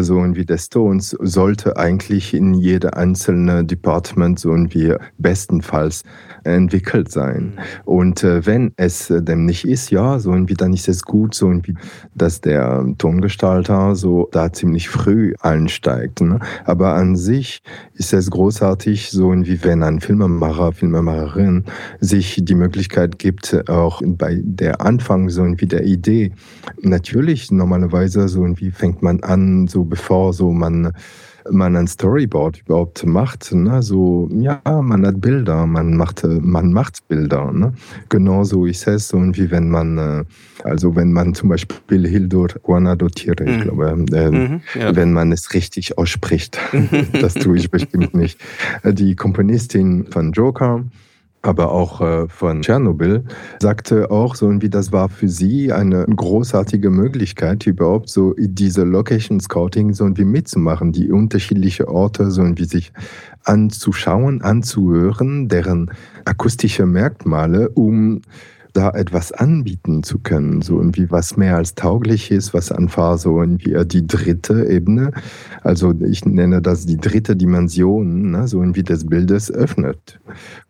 [0.00, 6.02] so wie des Tons, sollte eigentlich in jede einzelne Department so wie bestenfalls
[6.54, 7.54] entwickelt sein.
[7.54, 7.62] Mhm.
[7.84, 11.74] Und wenn es dem nicht ist, ja, so irgendwie dann ist es gut, so irgendwie,
[12.14, 16.20] dass der Tongestalter so da ziemlich früh einsteigt.
[16.20, 16.40] Ne?
[16.64, 17.62] Aber an sich
[17.94, 21.64] ist es großartig, so irgendwie, wenn ein Filmemacher, Filmemacherin
[22.00, 26.32] sich die Möglichkeit gibt, auch bei der Anfang so irgendwie der Idee.
[26.82, 30.92] Natürlich, normalerweise so irgendwie fängt man an, so bevor so man
[31.50, 33.52] man ein Storyboard überhaupt macht.
[33.52, 33.82] Ne?
[33.82, 37.52] So, ja, man hat Bilder, man macht, man macht Bilder.
[37.52, 37.72] Ne?
[38.08, 40.24] Genauso ist es so, wie wenn man, äh,
[40.64, 43.48] also wenn man zum Beispiel Hildur Guanadotire, mhm.
[43.48, 44.94] ich glaube, äh, mhm, ja.
[44.94, 46.58] wenn man es richtig ausspricht,
[47.20, 48.40] das tue ich bestimmt nicht,
[48.84, 50.84] die Komponistin von Joker,
[51.42, 53.24] aber auch äh, von Tschernobyl,
[53.60, 59.38] sagte auch so wie das war für sie eine großartige Möglichkeit, überhaupt so diese Location
[59.40, 62.92] Scouting so wie mitzumachen, die unterschiedliche Orte so wie sich
[63.44, 65.90] anzuschauen, anzuhören, deren
[66.24, 68.22] akustische Merkmale, um
[68.78, 73.40] da etwas anbieten zu können, so irgendwie was mehr als tauglich ist, was einfach so
[73.40, 75.10] irgendwie die dritte Ebene,
[75.62, 80.20] also ich nenne das die dritte Dimension, ne, so irgendwie des Bildes öffnet.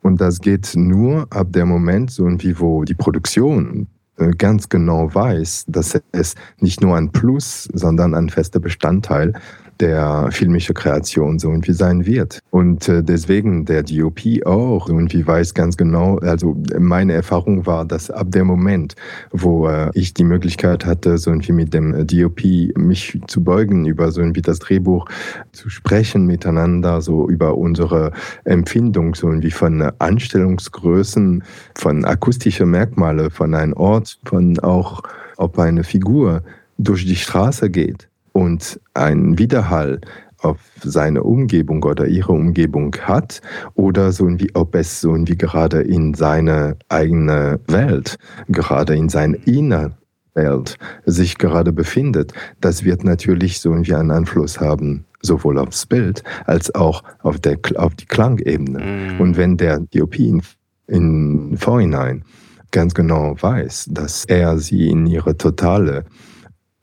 [0.01, 5.15] Und das geht nur ab dem Moment, so irgendwie, wo die Produktion äh, ganz genau
[5.15, 9.35] weiß, dass es nicht nur ein Plus, sondern ein fester Bestandteil
[9.81, 12.41] der filmische Kreation so irgendwie sein wird.
[12.51, 18.11] Und äh, deswegen der DOP auch irgendwie weiß ganz genau, also meine Erfahrung war, dass
[18.11, 18.95] ab dem Moment,
[19.31, 22.43] wo äh, ich die Möglichkeit hatte, so irgendwie mit dem DOP
[22.77, 25.07] mich zu beugen, über so irgendwie das Drehbuch
[25.53, 28.13] zu sprechen miteinander, so über unsere
[28.45, 31.45] Empfindung, so irgendwie von Anstellungsgrößen,
[31.77, 35.03] von akustischen Merkmale, von einem Ort, von auch,
[35.37, 36.43] ob eine Figur
[36.79, 38.08] durch die Straße geht
[38.39, 40.01] und einen Widerhall
[40.43, 43.41] auf seine Umgebung oder ihre Umgebung hat
[43.75, 48.17] oder so wie ob es so wie gerade in seine eigene Welt,
[48.49, 49.99] gerade in sein Inner
[50.35, 56.23] Welt sich gerade befindet, das wird natürlich so irgendwie einen Einfluss haben, sowohl aufs Bild
[56.47, 58.79] als auch auf, der, auf die Klangebene.
[58.79, 59.21] Mhm.
[59.21, 60.43] Und wenn der DOP in,
[60.87, 62.23] in Vorhinein
[62.71, 66.05] ganz genau weiß, dass er sie in ihre totale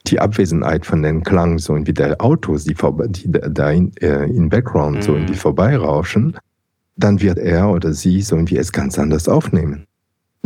[0.08, 2.76] die Abwesenheit von den Klang, so wie der Autos, die,
[3.10, 5.38] die da in, äh, in Background so irgendwie mhm.
[5.38, 6.38] vorbeirauschen,
[6.96, 9.86] dann wird er oder sie so irgendwie es ganz anders aufnehmen.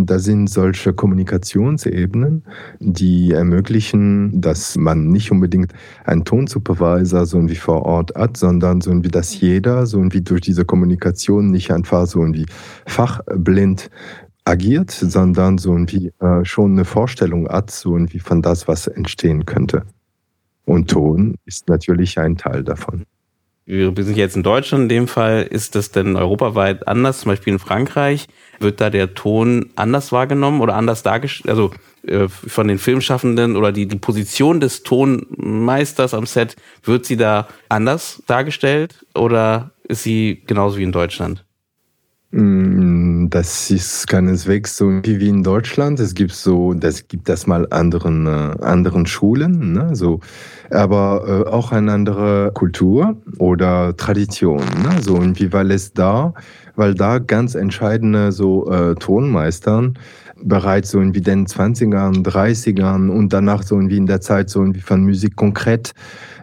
[0.05, 2.43] Da sind solche Kommunikationsebenen,
[2.79, 5.73] die ermöglichen, dass man nicht unbedingt
[6.05, 10.41] einen Tonsupervisor so wie vor Ort hat, sondern so wie dass jeder so wie durch
[10.41, 12.45] diese Kommunikation nicht einfach so wie
[12.85, 13.89] fachblind
[14.49, 19.45] agiert, sondern so wie äh, schon eine Vorstellung hat, so wie von das, was entstehen
[19.45, 19.83] könnte.
[20.65, 23.05] Und Ton ist natürlich ein Teil davon
[23.69, 27.19] wir sind jetzt in Deutschland in dem Fall, ist das denn europaweit anders?
[27.19, 28.25] Zum Beispiel in Frankreich
[28.59, 31.71] wird da der Ton anders wahrgenommen oder anders dargestellt, also
[32.07, 37.47] äh, von den Filmschaffenden oder die, die Position des Tonmeisters am Set, wird sie da
[37.69, 41.45] anders dargestellt oder ist sie genauso wie in Deutschland?
[42.31, 45.99] Mm, das ist keineswegs so wie in Deutschland.
[45.99, 49.95] Es gibt so, das gibt das mal anderen, äh, anderen Schulen, ne?
[49.95, 50.19] so,
[50.69, 54.59] aber äh, auch eine andere Kultur oder Tradition.
[54.59, 55.01] Ne?
[55.01, 56.35] So, und wie weil es da,
[56.75, 59.97] weil da ganz entscheidende so äh, Tonmeistern
[60.41, 64.49] bereits so in wie den 20ern, 30ern und danach so in wie in der Zeit
[64.49, 65.93] so wie von Musik konkret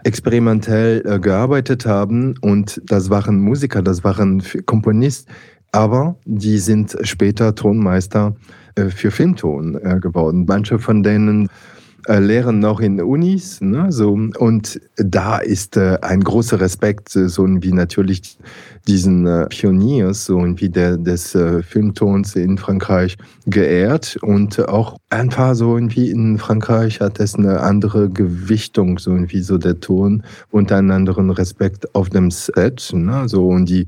[0.05, 5.33] experimentell äh, gearbeitet haben und das waren Musiker, das waren Komponisten,
[5.77, 8.35] aber die sind später Tonmeister
[8.77, 10.47] äh, für Filmton äh, geworden.
[10.49, 11.51] Manche von denen
[12.07, 13.61] äh, lehren noch in Unis.
[13.61, 18.39] Ne, so, und da ist ein großer Respekt, so wie natürlich
[18.89, 21.37] diesen Pioniers, so wie der des
[21.69, 24.17] Filmtons in Frankreich geehrt.
[24.23, 29.59] Und auch einfach so wie in Frankreich hat es eine andere Gewichtung, so wie so
[29.59, 32.93] der Ton und einen anderen Respekt auf dem Set.
[32.95, 33.87] Ne, so, und die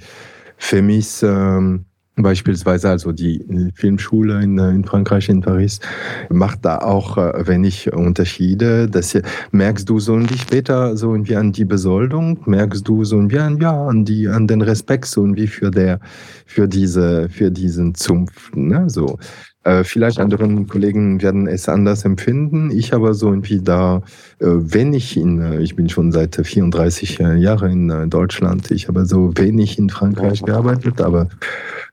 [0.58, 1.86] Femis ähm,
[2.20, 3.44] Beispielsweise also die
[3.74, 5.78] Filmschule in, in, Frankreich, in Paris,
[6.30, 8.88] macht da auch äh, wenig Unterschiede.
[8.88, 9.16] Das
[9.52, 13.60] merkst du so irgendwie später so irgendwie an die Besoldung, merkst du so irgendwie an,
[13.60, 16.00] ja, an, die, an den Respekt so irgendwie für, der,
[16.44, 18.50] für, diese, für diesen Zumpf.
[18.52, 18.90] Ne?
[18.90, 19.16] So.
[19.64, 22.70] Äh, vielleicht anderen Kollegen werden es anders empfinden.
[22.70, 24.02] Ich aber so irgendwie da,
[24.38, 29.04] äh, wenn ich in, äh, ich bin schon seit 34 Jahren in Deutschland, ich habe
[29.04, 31.28] so wenig in Frankreich gearbeitet, aber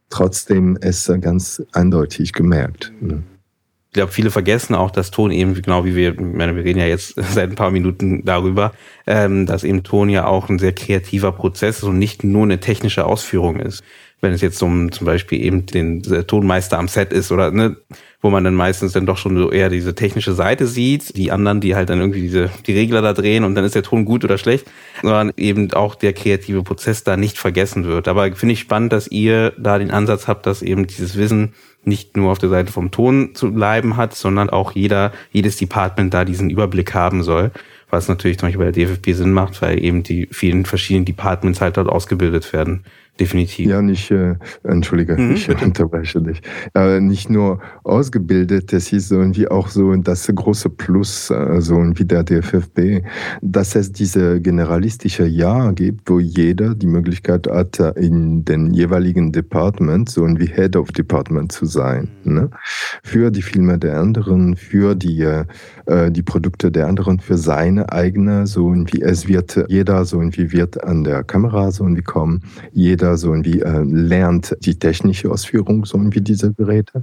[0.09, 2.93] trotzdem es ganz eindeutig gemerkt.
[3.01, 6.79] Ich glaube, viele vergessen auch, dass Ton eben, genau wie wir, ich meine, wir reden
[6.79, 8.73] ja jetzt seit ein paar Minuten darüber,
[9.07, 12.59] ähm, dass eben Ton ja auch ein sehr kreativer Prozess ist und nicht nur eine
[12.59, 13.83] technische Ausführung ist
[14.21, 17.77] wenn es jetzt um zum Beispiel eben den Tonmeister am Set ist oder ne,
[18.21, 21.61] wo man dann meistens dann doch schon so eher diese technische Seite sieht, die anderen,
[21.61, 24.23] die halt dann irgendwie diese die Regler da drehen und dann ist der Ton gut
[24.23, 24.65] oder schlecht,
[25.01, 28.07] sondern eben auch der kreative Prozess da nicht vergessen wird.
[28.07, 32.17] Aber finde ich spannend, dass ihr da den Ansatz habt, dass eben dieses Wissen nicht
[32.17, 36.25] nur auf der Seite vom Ton zu bleiben hat, sondern auch jeder, jedes Department da
[36.25, 37.51] diesen Überblick haben soll
[37.91, 41.61] was natürlich zum Beispiel bei der DFB Sinn macht, weil eben die vielen verschiedenen Departments
[41.61, 42.83] halt dort ausgebildet werden
[43.19, 43.67] definitiv.
[43.67, 45.65] Ja, nicht, äh, entschuldige, mhm, ich bitte.
[45.65, 46.41] unterbreche dich.
[46.73, 51.75] Äh, nicht nur ausgebildet, das ist so irgendwie auch so das große Plus, äh, so
[51.75, 53.03] wie der DFFB,
[53.41, 60.09] dass es diese generalistische Jahr gibt, wo jeder die Möglichkeit hat, in den jeweiligen Department,
[60.09, 62.09] so wie Head of Department zu sein.
[62.23, 62.33] Mhm.
[62.33, 62.49] Ne?
[63.03, 65.25] Für die Filme der anderen, für die,
[65.85, 70.51] äh, die Produkte der anderen, für seine eigene, so wie es wird, jeder so wie
[70.51, 75.85] wird an der Kamera so wie kommen, jeder so irgendwie äh, lernt die technische Ausführung
[75.85, 77.01] so irgendwie dieser Geräte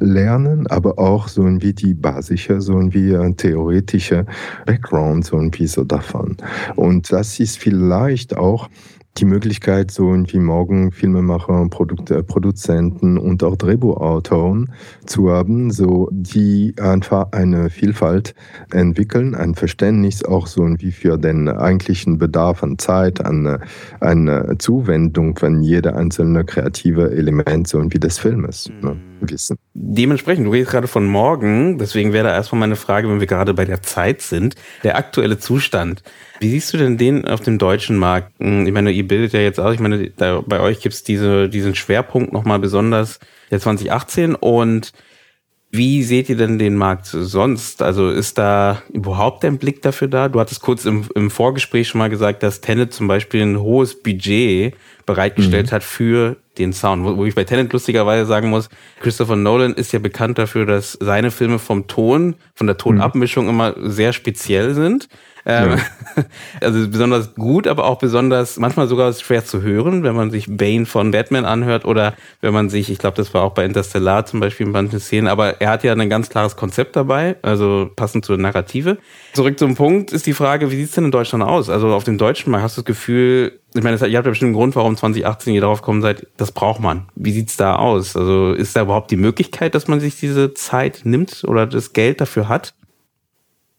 [0.00, 4.26] lernen, aber auch so irgendwie die basische, so irgendwie äh, theoretische
[4.66, 6.36] Background so irgendwie so davon.
[6.76, 8.68] Und das ist vielleicht auch
[9.16, 14.72] die Möglichkeit, so wie morgen Filmemacher, Produkt, äh, Produzenten und auch Drehbuchautoren
[15.06, 18.34] zu haben, so die einfach eine Vielfalt
[18.72, 23.60] entwickeln, ein Verständnis auch so wie für den eigentlichen Bedarf an Zeit, an
[24.00, 29.13] eine Zuwendung von jeder einzelne kreative Element so wie des Filmes ne, mhm.
[29.30, 29.58] Wissen.
[29.74, 33.54] Dementsprechend, du redest gerade von morgen, deswegen wäre da erstmal meine Frage, wenn wir gerade
[33.54, 36.02] bei der Zeit sind, der aktuelle Zustand.
[36.40, 38.32] Wie siehst du denn den auf dem deutschen Markt?
[38.38, 41.48] Ich meine, ihr bildet ja jetzt auch, ich meine, da, bei euch gibt es diese,
[41.48, 44.92] diesen Schwerpunkt nochmal besonders der 2018 und
[45.76, 47.82] wie seht ihr denn den Markt sonst?
[47.82, 50.28] Also ist da überhaupt ein Blick dafür da?
[50.28, 54.00] Du hattest kurz im, im Vorgespräch schon mal gesagt, dass Tenet zum Beispiel ein hohes
[54.00, 55.70] Budget bereitgestellt mhm.
[55.72, 57.04] hat für den Sound.
[57.04, 58.68] Wo, wo ich bei Tenet lustigerweise sagen muss,
[59.00, 63.74] Christopher Nolan ist ja bekannt dafür, dass seine Filme vom Ton, von der Tonabmischung immer
[63.78, 65.08] sehr speziell sind.
[65.46, 65.76] Ähm, ja.
[66.60, 70.86] Also besonders gut, aber auch besonders manchmal sogar schwer zu hören, wenn man sich Bane
[70.86, 74.40] von Batman anhört oder wenn man sich, ich glaube, das war auch bei Interstellar zum
[74.40, 78.24] Beispiel in manchen Szenen, aber er hat ja ein ganz klares Konzept dabei, also passend
[78.24, 78.98] zur Narrative.
[79.32, 81.68] Zurück zum Punkt ist die Frage, wie sieht's denn in Deutschland aus?
[81.68, 84.50] Also auf dem deutschen Markt hast du das Gefühl, ich meine, ihr habt ja bestimmt
[84.50, 87.06] einen Grund, warum 2018 ihr darauf gekommen seid, das braucht man.
[87.16, 88.16] Wie sieht's da aus?
[88.16, 92.20] Also ist da überhaupt die Möglichkeit, dass man sich diese Zeit nimmt oder das Geld
[92.20, 92.74] dafür hat?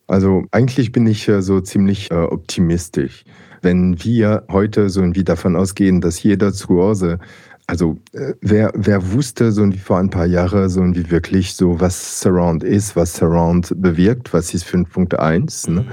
[0.08, 3.26] Also eigentlich bin ich so ziemlich äh, optimistisch.
[3.62, 7.20] Wenn wir heute so irgendwie davon ausgehen, dass jeder zu Hause,
[7.68, 11.80] also äh, wer, wer wusste so wie vor ein paar Jahren so wie wirklich so,
[11.80, 15.82] was Surround ist, was Surround bewirkt, was ist 5.1, ne?
[15.82, 15.86] Mhm.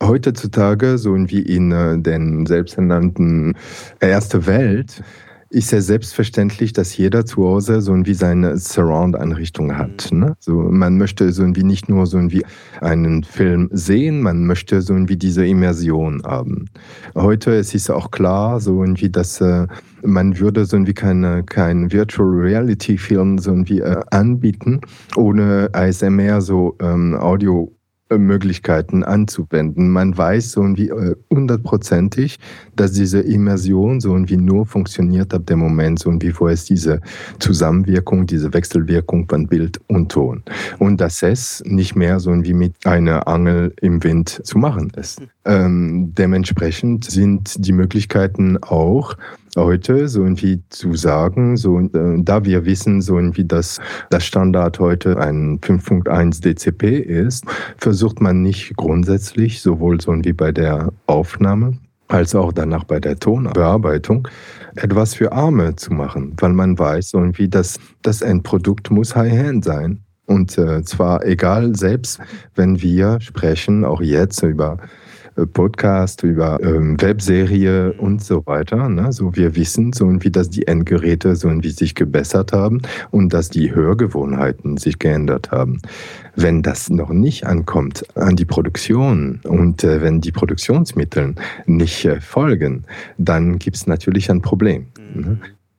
[0.00, 3.56] Heutzutage, so wie in äh, den selbsternannten
[3.98, 5.02] Erste Welt,
[5.50, 10.10] ist ja selbstverständlich, dass jeder zu Hause so wie seine Surround-Einrichtung hat.
[10.12, 10.18] Mhm.
[10.18, 10.36] Ne?
[10.40, 12.44] So, man möchte so wie nicht nur so wie
[12.80, 16.66] einen Film sehen, man möchte so wie diese Immersion haben.
[17.14, 19.66] Heute es ist auch klar, so wie dass äh,
[20.02, 24.80] man würde so wie keine kein Virtual Reality Film so wie äh, anbieten
[25.16, 27.72] ohne ASMR so ähm, Audio
[28.16, 29.90] Möglichkeiten anzuwenden.
[29.90, 32.38] Man weiß so wie äh, hundertprozentig,
[32.80, 37.00] dass diese Immersion so wie nur funktioniert ab dem Moment so wie wo es diese
[37.38, 40.42] Zusammenwirkung, diese Wechselwirkung von Bild und Ton.
[40.78, 45.22] Und dass es nicht mehr so wie mit einer Angel im Wind zu machen ist.
[45.44, 49.16] Ähm, dementsprechend sind die Möglichkeiten auch
[49.56, 54.78] heute so irgendwie zu sagen, so äh, da wir wissen, so irgendwie, dass das Standard
[54.78, 57.44] heute ein 5.1 DCP ist,
[57.76, 61.78] versucht man nicht grundsätzlich, sowohl so wie bei der Aufnahme
[62.08, 64.26] als auch danach bei der Tonbearbeitung,
[64.76, 70.02] etwas für Arme zu machen, weil man weiß, irgendwie, dass das Endprodukt muss High-Hand sein.
[70.26, 72.20] Und äh, zwar egal, selbst
[72.54, 74.78] wenn wir sprechen, auch jetzt über
[75.46, 78.88] Podcast, über ähm, Webserie und so weiter.
[78.88, 79.12] Ne?
[79.12, 83.48] So wir wissen, so wie das die Endgeräte so wie sich gebessert haben und dass
[83.48, 85.80] die Hörgewohnheiten sich geändert haben.
[86.36, 91.34] Wenn das noch nicht ankommt an die Produktion und äh, wenn die Produktionsmittel
[91.66, 92.84] nicht äh, folgen,
[93.16, 94.86] dann gibt es natürlich ein Problem.
[95.14, 95.20] Mhm.
[95.20, 95.38] Ne?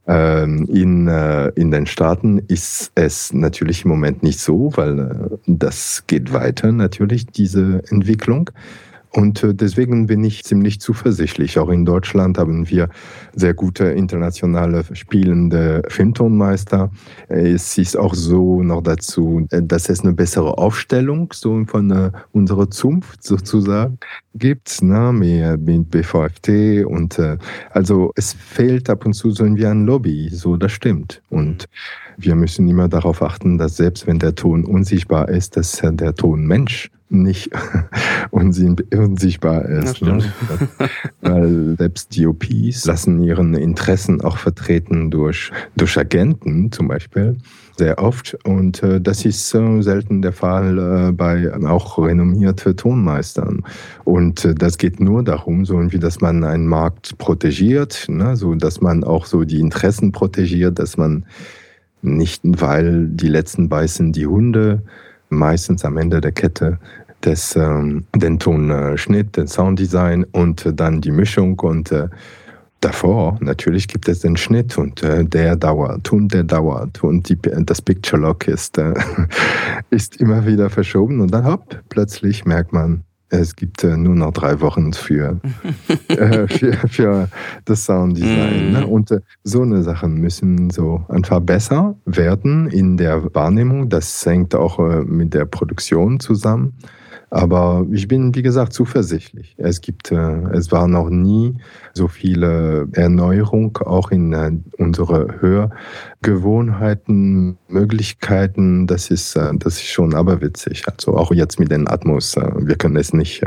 [0.10, 5.38] Ähm, in, äh, in den Staaten ist es natürlich im Moment nicht so, weil äh,
[5.46, 8.50] das geht weiter natürlich, diese Entwicklung.
[9.12, 11.58] Und äh, deswegen bin ich ziemlich zuversichtlich.
[11.58, 12.90] Auch in Deutschland haben wir
[13.34, 16.92] sehr gute internationale spielende Filmtonmeister.
[17.28, 22.12] Es ist auch so noch dazu, äh, dass es eine bessere Aufstellung so von äh,
[22.34, 23.98] unserer Zunft sozusagen
[24.36, 27.20] gibt, ne, mit BVFT und
[27.72, 31.22] also es fehlt ab und zu so ein Lobby, so das stimmt.
[31.30, 31.68] Und
[32.16, 36.46] wir müssen immer darauf achten, dass selbst wenn der Ton unsichtbar ist, dass der Ton
[36.46, 37.50] Mensch nicht
[38.32, 40.02] unsichtbar ist.
[40.02, 40.24] Ne?
[41.22, 47.38] Weil selbst DOPs lassen ihren Interessen auch vertreten durch, durch Agenten zum Beispiel
[47.78, 48.38] sehr oft.
[48.44, 53.64] Und äh, das ist äh, selten der Fall äh, bei auch renommierten Tonmeistern.
[54.04, 58.36] Und äh, das geht nur darum, so irgendwie, dass man einen Markt protegiert, ne?
[58.36, 61.26] so dass man auch so die Interessen protegiert, dass man
[62.02, 64.84] nicht, weil die letzten beißen die Hunde,
[65.30, 66.80] meistens am Ende der Kette
[67.24, 71.60] des, ähm, den Tonschnitt, den Sounddesign und äh, dann die Mischung.
[71.60, 72.08] Und äh,
[72.82, 77.04] davor natürlich gibt es den Schnitt und äh, der dauert und der dauert.
[77.04, 78.94] Und die, das Picture Lock ist, äh,
[79.90, 81.20] ist immer wieder verschoben.
[81.20, 85.40] Und dann hopp, plötzlich merkt man, es gibt äh, nur noch drei Wochen für,
[86.08, 87.30] äh, für, für,
[87.66, 88.72] das Sounddesign.
[88.72, 88.82] Ne?
[88.82, 88.86] Mhm.
[88.86, 93.90] Und äh, so eine Sachen müssen so einfach besser werden in der Wahrnehmung.
[93.90, 96.74] Das hängt auch äh, mit der Produktion zusammen.
[97.32, 99.54] Aber ich bin, wie gesagt, zuversichtlich.
[99.58, 101.56] Es gibt, äh, es war noch nie
[101.94, 108.88] so viele Erneuerung auch in äh, unsere Hörgewohnheiten, Möglichkeiten.
[108.88, 110.84] Das ist, äh, das ist schon aberwitzig.
[110.88, 112.36] Also auch jetzt mit den Atmos.
[112.36, 113.44] Wir können es nicht,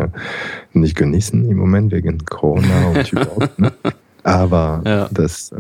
[0.72, 3.58] nicht genießen im Moment wegen Corona und überhaupt.
[3.58, 3.72] Ne?
[4.22, 5.08] Aber ja.
[5.10, 5.52] das,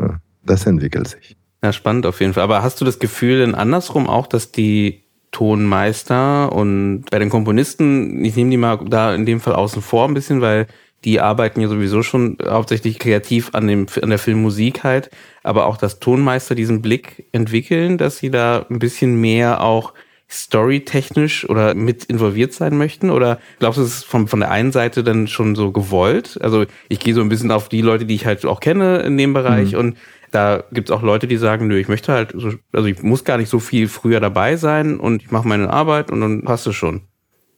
[0.44, 1.36] das entwickelt sich.
[1.64, 2.44] Ja, spannend auf jeden Fall.
[2.44, 5.01] Aber hast du das Gefühl denn andersrum auch, dass die
[5.32, 10.06] Tonmeister und bei den Komponisten, ich nehme die mal da in dem Fall außen vor
[10.06, 10.66] ein bisschen, weil
[11.04, 15.10] die arbeiten ja sowieso schon hauptsächlich kreativ an, dem, an der Filmmusik halt,
[15.42, 19.94] aber auch dass Tonmeister diesen Blick entwickeln, dass sie da ein bisschen mehr auch
[20.32, 23.10] storytechnisch oder mit involviert sein möchten?
[23.10, 26.38] Oder glaubst du, es ist von, von der einen Seite dann schon so gewollt?
[26.40, 29.18] Also ich gehe so ein bisschen auf die Leute, die ich halt auch kenne in
[29.18, 29.78] dem Bereich mhm.
[29.78, 29.96] und
[30.32, 33.24] Da gibt es auch Leute, die sagen, nö, ich möchte halt, so, also ich muss
[33.24, 36.66] gar nicht so viel früher dabei sein und ich mache meine Arbeit und dann passt
[36.66, 37.02] es schon.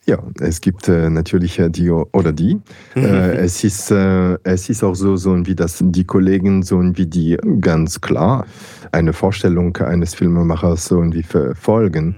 [0.07, 2.57] Ja, es gibt äh, natürlich äh, die oder die.
[2.95, 3.05] Mhm.
[3.05, 7.07] Äh, es, ist, äh, es ist auch so, so wie das die Kollegen so wie
[7.07, 8.45] die ganz klar
[8.93, 12.17] eine Vorstellung eines Filmemachers so wie verfolgen.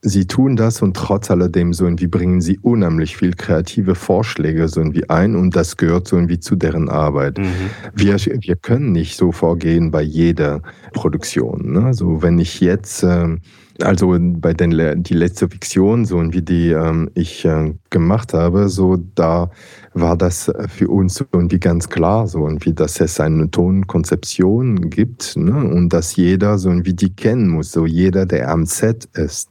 [0.00, 4.80] Sie tun das und trotz alledem so irgendwie bringen sie unheimlich viel kreative Vorschläge so
[4.80, 7.38] irgendwie ein und das gehört so irgendwie zu deren Arbeit.
[7.38, 7.70] Mhm.
[7.94, 11.72] Wir, wir können nicht so vorgehen bei jeder Produktion.
[11.72, 11.94] Ne?
[11.94, 13.36] So, wenn ich jetzt äh,
[13.82, 18.96] also bei den die letzte Fiktion, so wie die ähm, ich äh, gemacht habe, so
[19.14, 19.50] da
[19.94, 25.36] war das für uns so irgendwie ganz klar, so irgendwie, dass es eine Tonkonzeption gibt
[25.36, 25.56] ne?
[25.56, 29.50] und dass jeder so irgendwie die kennen muss, so jeder, der am Set ist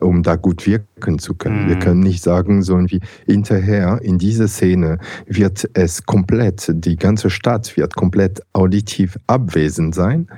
[0.00, 1.64] um da gut wirken zu können.
[1.64, 1.68] Mhm.
[1.68, 7.30] Wir können nicht sagen, so irgendwie hinterher in dieser Szene wird es komplett, die ganze
[7.30, 10.28] Stadt wird komplett auditiv abwesend sein.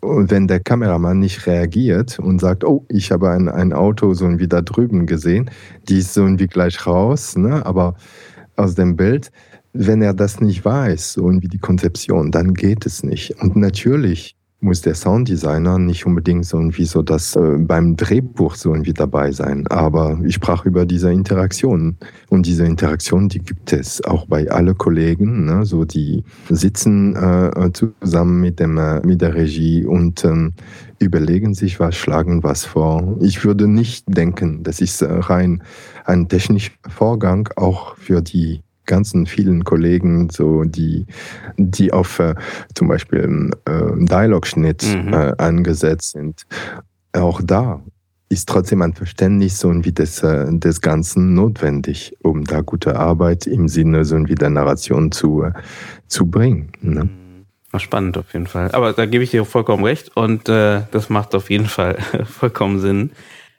[0.00, 4.38] Und wenn der Kameramann nicht reagiert und sagt, oh, ich habe ein, ein Auto so
[4.38, 5.50] wie da drüben gesehen,
[5.88, 7.66] die ist so wie gleich raus, ne?
[7.66, 7.96] aber
[8.56, 9.30] aus dem Bild,
[9.72, 13.40] wenn er das nicht weiß, so wie die Konzeption, dann geht es nicht.
[13.40, 18.72] Und natürlich muss der Sounddesigner nicht unbedingt so irgendwie so das äh, beim Drehbuch so
[18.72, 19.66] irgendwie dabei sein.
[19.68, 21.96] Aber ich sprach über diese Interaktion.
[22.28, 25.44] Und diese Interaktion, die gibt es auch bei alle Kollegen.
[25.44, 25.64] Ne?
[25.64, 30.54] So die sitzen äh, zusammen mit, dem, äh, mit der Regie und ähm,
[30.98, 33.16] überlegen sich was, schlagen was vor.
[33.20, 35.62] Ich würde nicht denken, das ist äh, rein
[36.04, 41.06] ein technischer Vorgang, auch für die ganzen vielen Kollegen, so die,
[41.56, 42.34] die auf äh,
[42.74, 45.12] zum Beispiel äh, Dialogschnitt mhm.
[45.12, 46.46] äh, angesetzt sind,
[47.12, 47.80] auch da
[48.30, 53.46] ist trotzdem ein Verständnis so wie des, äh, des Ganzen notwendig, um da gute Arbeit
[53.46, 55.52] im Sinne so wie der Narration zu, äh,
[56.08, 56.72] zu bringen.
[56.80, 57.04] Ne?
[57.04, 57.78] Mhm.
[57.78, 58.70] Spannend auf jeden Fall.
[58.72, 62.80] Aber da gebe ich dir vollkommen recht und äh, das macht auf jeden Fall vollkommen
[62.80, 63.10] Sinn.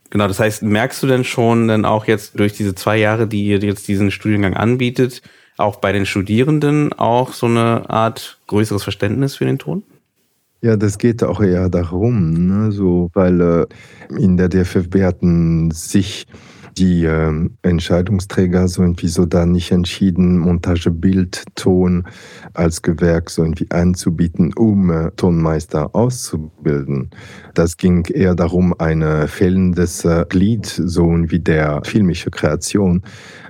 [0.10, 3.46] Genau, das heißt, merkst du denn schon dann auch jetzt durch diese zwei Jahre, die
[3.46, 5.22] ihr jetzt diesen Studiengang anbietet,
[5.58, 9.84] auch bei den Studierenden auch so eine Art größeres Verständnis für den Ton?
[10.62, 13.66] Ja, das geht auch eher darum, ne, so, weil äh,
[14.18, 16.28] in der DFFB hatten sich
[16.78, 22.06] die äh, Entscheidungsträger so irgendwie so da nicht entschieden, Montage, Bild, Ton
[22.54, 27.10] als Gewerk so irgendwie anzubieten, um äh, Tonmeister auszubilden.
[27.54, 33.04] Das ging eher darum, ein fehlendes äh, Glied, so wie der filmische Kreation,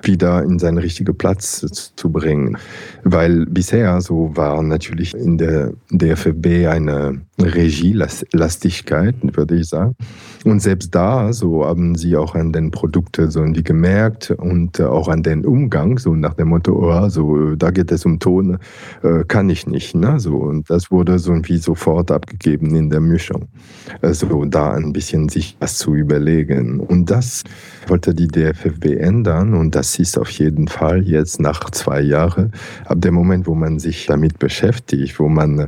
[0.04, 2.58] wieder in seinen richtigen Platz zu bringen.
[3.04, 9.96] Weil bisher so war natürlich in der DFB eine Regielastigkeit, würde ich sagen.
[10.46, 15.08] Und selbst da, so haben sie auch an den Produkten so irgendwie gemerkt und auch
[15.08, 18.58] an den Umgang, so nach dem Motto, oh, so, da geht es um Ton,
[19.04, 19.96] äh, kann ich nicht.
[19.96, 20.20] Ne?
[20.20, 23.48] So, und das wurde so irgendwie sofort abgegeben in der Mischung.
[24.02, 26.80] Also da ein bisschen sich was zu überlegen.
[26.80, 27.44] Und das
[27.88, 32.52] wollte die DFFB ändern und das ist auf jeden Fall jetzt nach zwei Jahren,
[32.86, 35.68] ab dem Moment, wo man sich damit beschäftigt, wo man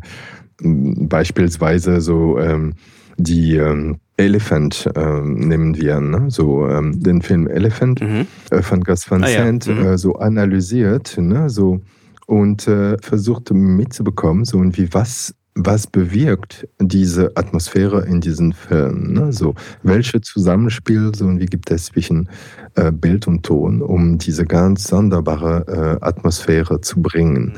[0.63, 2.73] beispielsweise so ähm,
[3.17, 6.25] die ähm, Elephant ähm, nehmen wir, ne?
[6.29, 8.27] so ähm, den Film Elephant mhm.
[8.51, 9.73] äh, von Gus Van ah, Sant ja.
[9.73, 9.85] mhm.
[9.85, 11.49] äh, so analysiert, ne?
[11.49, 11.81] so
[12.27, 19.13] und äh, versucht mitzubekommen, so und wie was was bewirkt diese Atmosphäre in diesen Filmen?
[19.13, 19.33] Ne?
[19.33, 22.29] So, welche Zusammenspiel so, und wie gibt es zwischen
[22.75, 27.53] äh, Bild und Ton, um diese ganz sonderbare äh, Atmosphäre zu bringen?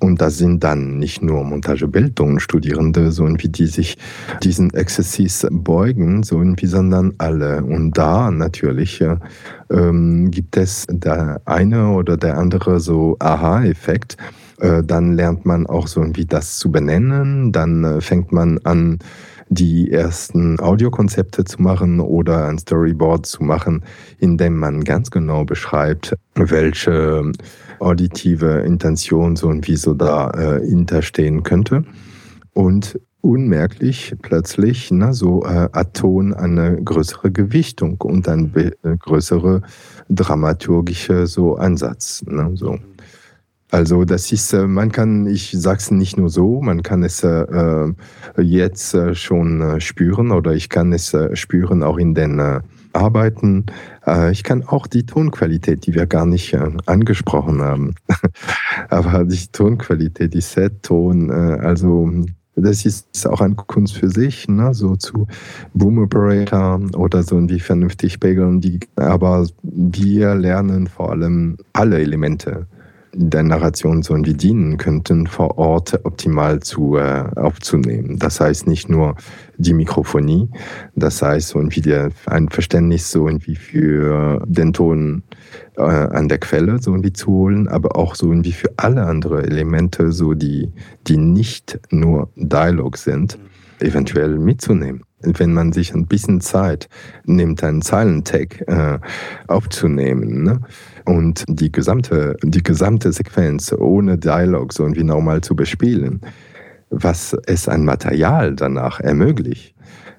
[0.00, 3.98] Und da sind dann nicht nur Montagebildungsstudierende, so irgendwie, die sich
[4.42, 7.62] diesen Exzessis beugen, so irgendwie, sondern alle.
[7.62, 9.04] Und da natürlich
[9.70, 14.16] ähm, gibt es der eine oder der andere so Aha-Effekt.
[14.60, 17.52] Äh, dann lernt man auch so irgendwie das zu benennen.
[17.52, 18.98] Dann äh, fängt man an,
[19.48, 23.84] die ersten Audiokonzepte zu machen oder ein Storyboard zu machen,
[24.18, 27.32] in dem man ganz genau beschreibt, welche
[27.80, 31.84] auditive Intention so und wie so da äh, hinterstehen könnte.
[32.52, 39.62] Und unmerklich plötzlich na, so äh, Aton eine größere Gewichtung und ein äh, größere
[40.08, 42.22] dramaturgische so Ansatz.
[42.26, 42.78] Ne, so.
[43.70, 47.22] Also das ist, äh, man kann, ich sage es nicht nur so, man kann es
[47.22, 47.86] äh,
[48.38, 52.60] jetzt äh, schon äh, spüren oder ich kann es äh, spüren auch in den äh,
[52.92, 53.66] Arbeiten.
[54.32, 56.56] Ich kann auch die Tonqualität, die wir gar nicht
[56.86, 57.94] angesprochen haben,
[58.88, 62.10] aber die Tonqualität, die Set-Ton, also
[62.56, 64.74] das ist auch eine Kunst für sich, ne?
[64.74, 65.28] so zu
[65.72, 68.80] Boom Operator oder so, wie vernünftig pegeln die.
[68.96, 72.66] Aber wir lernen vor allem alle Elemente
[73.12, 78.18] der Narration so irgendwie dienen könnten, vor Ort optimal zu, äh, aufzunehmen.
[78.18, 79.16] Das heißt nicht nur
[79.56, 80.48] die Mikrofonie,
[80.94, 85.22] das heißt so irgendwie der, ein Verständnis so irgendwie für den Ton
[85.76, 89.42] äh, an der Quelle so irgendwie zu holen, aber auch so irgendwie für alle andere
[89.42, 90.70] Elemente, so die,
[91.06, 93.38] die nicht nur Dialog sind,
[93.80, 96.88] eventuell mitzunehmen wenn man sich ein bisschen Zeit
[97.24, 98.98] nimmt, einen Zeilentag äh,
[99.48, 100.60] aufzunehmen ne?
[101.04, 106.20] Und die gesamte, die gesamte Sequenz ohne Dialog so irgendwie normal zu bespielen,
[106.90, 109.74] was es an Material danach ermöglicht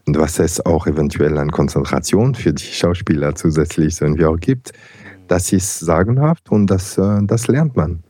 [0.07, 4.71] und was es auch eventuell an Konzentration für die Schauspieler zusätzlich so irgendwie auch gibt,
[5.27, 8.03] das ist sagenhaft und das, äh, das lernt man.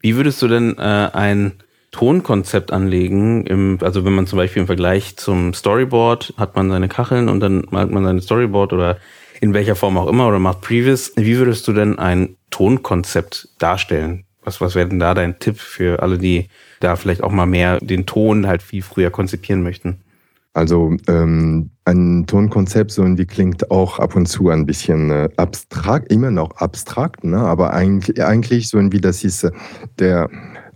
[0.00, 1.52] Wie würdest du denn äh, ein
[1.90, 3.46] Tonkonzept anlegen.
[3.46, 7.40] Im, also wenn man zum Beispiel im Vergleich zum Storyboard hat man seine Kacheln und
[7.40, 8.98] dann malt man seine Storyboard oder
[9.40, 11.12] in welcher Form auch immer oder macht Previous.
[11.16, 14.24] Wie würdest du denn ein Tonkonzept darstellen?
[14.42, 16.48] Was, was wäre denn da dein Tipp für alle, die
[16.80, 20.00] da vielleicht auch mal mehr den Ton halt viel früher konzipieren möchten?
[20.52, 26.10] Also ähm, ein Tonkonzept so irgendwie klingt auch ab und zu ein bisschen äh, abstrakt,
[26.12, 27.38] immer noch abstrakt, ne?
[27.38, 29.52] aber eigentlich, eigentlich so irgendwie das ist äh,
[30.00, 30.28] der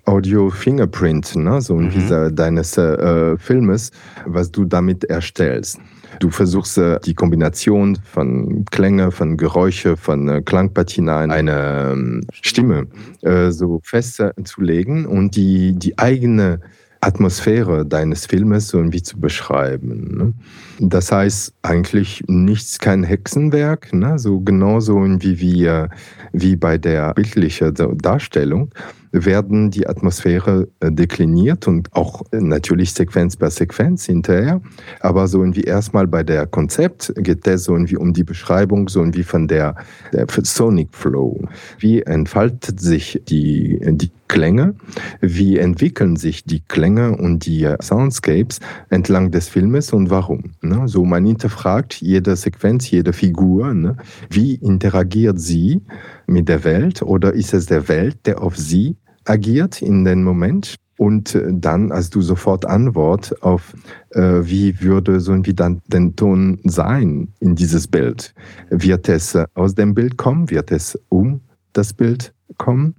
[0.05, 1.61] Audio Fingerprint, ne?
[1.61, 1.91] so mhm.
[1.91, 3.91] dieser deines äh, Filmes,
[4.27, 5.81] was du damit erstellst.
[6.19, 12.27] Du versuchst äh, die Kombination von Klänge, von Geräusche, von äh, Klangpartien in eine ähm,
[12.33, 12.87] Stimme
[13.23, 16.61] äh, so festzulegen und die, die eigene
[17.05, 20.17] Atmosphäre deines Filmes so irgendwie zu beschreiben.
[20.17, 20.33] Ne?
[20.81, 24.19] Das heißt eigentlich nichts, kein Hexenwerk, ne?
[24.19, 25.89] so genauso wie, wie, äh,
[26.33, 28.71] wie bei der bildlichen Darstellung
[29.15, 34.61] werden die Atmosphäre äh, dekliniert und auch äh, natürlich Sequenz per Sequenz hinterher.
[35.01, 39.01] Aber so irgendwie erstmal bei der Konzept geht es so irgendwie um die Beschreibung so
[39.01, 39.77] irgendwie von der,
[40.13, 41.41] der Sonic Flow.
[41.79, 44.75] Wie entfaltet sich die, die Klänge?
[45.21, 48.59] Wie entwickeln sich die Klänge und die Soundscapes
[48.91, 50.53] entlang des Filmes und warum?
[50.61, 50.89] Ne?
[50.89, 53.73] So man hinterfragt jede Sequenz, jede Figur.
[53.75, 53.97] Ne?
[54.29, 55.83] Wie interagiert sie
[56.27, 60.77] mit der Welt oder ist es der Welt, der auf sie agiert in den Moment
[60.97, 63.75] und äh, dann hast du sofort Antwort auf,
[64.11, 68.35] äh, wie würde so wie dann den Ton sein in dieses Bild.
[68.71, 70.51] Wird es äh, aus dem Bild kommen?
[70.51, 71.41] Wird es um
[71.73, 72.95] das Bild kommen?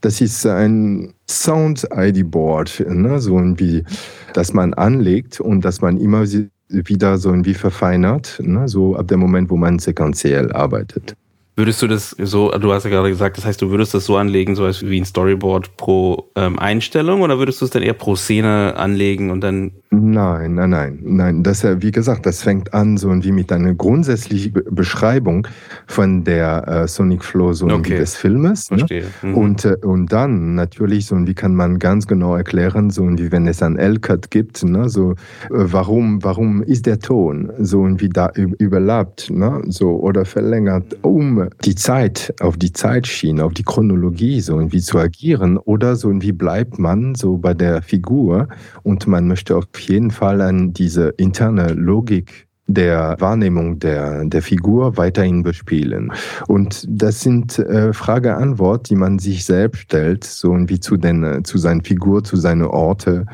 [0.00, 3.20] Das ist ein Sound-ID-Board, ne?
[3.20, 3.84] so wie,
[4.32, 6.24] das man anlegt und das man immer
[6.68, 8.68] wieder so irgendwie verfeinert, ne?
[8.68, 11.16] so ab dem Moment, wo man sequenziell arbeitet.
[11.58, 14.16] Würdest du das so, du hast ja gerade gesagt, das heißt, du würdest das so
[14.16, 17.94] anlegen, so als wie ein Storyboard pro ähm, Einstellung oder würdest du es dann eher
[17.94, 21.42] pro Szene anlegen und dann Nein, nein, nein, nein.
[21.42, 25.48] Das, wie gesagt, das fängt an so wie mit einer grundsätzlichen Beschreibung
[25.86, 27.96] von der äh, Sonic Flow so okay.
[27.96, 28.70] des Filmes.
[28.70, 28.78] Ne?
[28.78, 29.04] Verstehe.
[29.22, 29.30] Ne?
[29.30, 29.34] Mhm.
[29.34, 33.46] Und, äh, und dann natürlich so wie kann man ganz genau erklären, so wie wenn
[33.46, 34.90] es ein L-Cut gibt, ne?
[34.90, 35.14] so äh,
[35.48, 39.62] warum, warum ist der Ton so wie da überlappt, ne?
[39.68, 44.98] so oder verlängert, um die Zeit auf die Zeitschiene, auf die Chronologie so wie zu
[44.98, 48.48] agieren oder so wie bleibt man so bei der Figur
[48.82, 54.96] und man möchte auf jeden Fall an diese interne Logik der Wahrnehmung der, der Figur
[54.96, 56.12] weiterhin bespielen.
[56.48, 61.56] Und das sind äh, Frage-Antwort, die man sich selbst stellt, so wie zu, den, zu
[61.56, 63.24] seiner Figur, zu seinen Orte.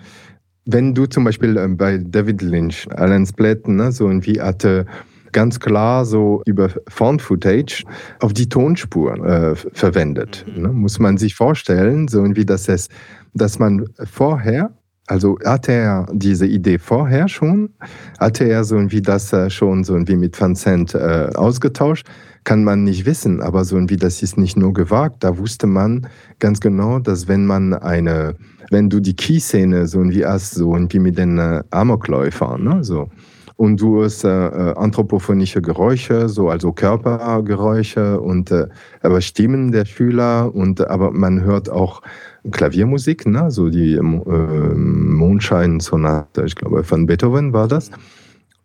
[0.67, 4.87] Wenn du zum Beispiel äh, bei David Lynch, Alan Splatten, ne, so wie hatte
[5.35, 7.85] ganz klar so über Found-Footage
[8.21, 10.47] auf die Tonspur äh, verwendet.
[10.57, 10.69] Ne?
[10.69, 12.89] Muss man sich vorstellen, so wie das es,
[13.35, 14.71] dass man vorher
[15.07, 17.71] also hatte er diese Idee vorher schon?
[18.19, 22.07] Hatte er so wie das äh, schon so wie mit Van Sant äh, ausgetauscht?
[22.45, 25.23] Kann man nicht wissen, aber so wie das ist nicht nur gewagt.
[25.23, 26.07] Da wusste man
[26.39, 28.37] ganz genau, dass wenn man eine,
[28.71, 33.09] wenn du die Key-Szene so wie hast, so wie mit den äh, Amokläufern, ne, so,
[33.57, 38.67] und du hast äh, äh, anthropophonische Geräusche, so also Körpergeräusche und äh,
[39.03, 42.03] aber Stimmen der Schüler und aber man hört auch
[42.51, 43.51] Klaviermusik, ne?
[43.51, 47.91] so die äh, Mondschein-Sonate, ich glaube, von Beethoven war das.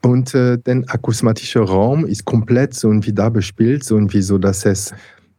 [0.02, 4.66] Und äh, der akusmatische Raum ist komplett so wie da bespielt, so wie so, dass
[4.66, 4.94] es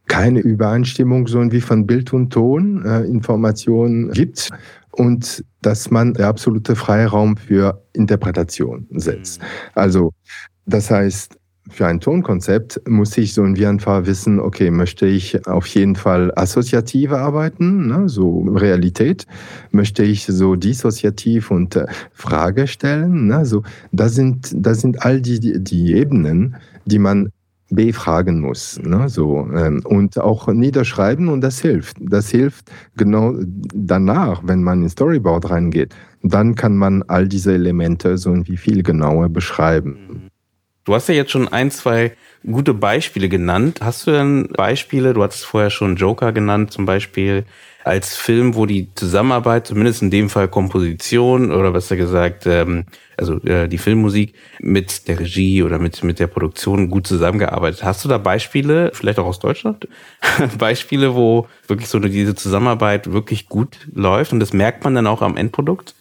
[0.06, 4.50] keine Übereinstimmung so wie von Bild und Ton äh, Informationen gibt
[4.92, 9.40] und dass man der absolute Freiraum für Interpretation setzt.
[9.74, 10.12] Also
[10.66, 15.66] das heißt, für ein Tonkonzept muss ich so wie einfach wissen, okay, möchte ich auf
[15.66, 19.26] jeden Fall assoziativ arbeiten, ne, so Realität,
[19.70, 23.62] möchte ich so dissoziativ und äh, Frage stellen, ne, so,
[23.92, 27.30] das sind, das sind all die, die Ebenen, die man
[27.70, 28.80] befragen muss.
[28.82, 29.08] Ne?
[29.08, 31.96] So, ähm, und auch niederschreiben und das hilft.
[32.00, 33.34] Das hilft genau
[33.74, 35.94] danach, wenn man in Storyboard reingeht.
[36.22, 40.29] Dann kann man all diese Elemente so irgendwie viel genauer beschreiben.
[40.84, 42.12] Du hast ja jetzt schon ein, zwei
[42.44, 43.80] gute Beispiele genannt.
[43.82, 47.44] Hast du denn Beispiele, du hattest vorher schon Joker genannt, zum Beispiel
[47.84, 52.84] als Film, wo die Zusammenarbeit, zumindest in dem Fall Komposition oder besser gesagt, ähm,
[53.16, 57.82] also äh, die Filmmusik mit der Regie oder mit, mit der Produktion gut zusammengearbeitet.
[57.82, 59.88] Hast du da Beispiele, vielleicht auch aus Deutschland,
[60.58, 65.22] Beispiele, wo wirklich so diese Zusammenarbeit wirklich gut läuft und das merkt man dann auch
[65.22, 65.94] am Endprodukt?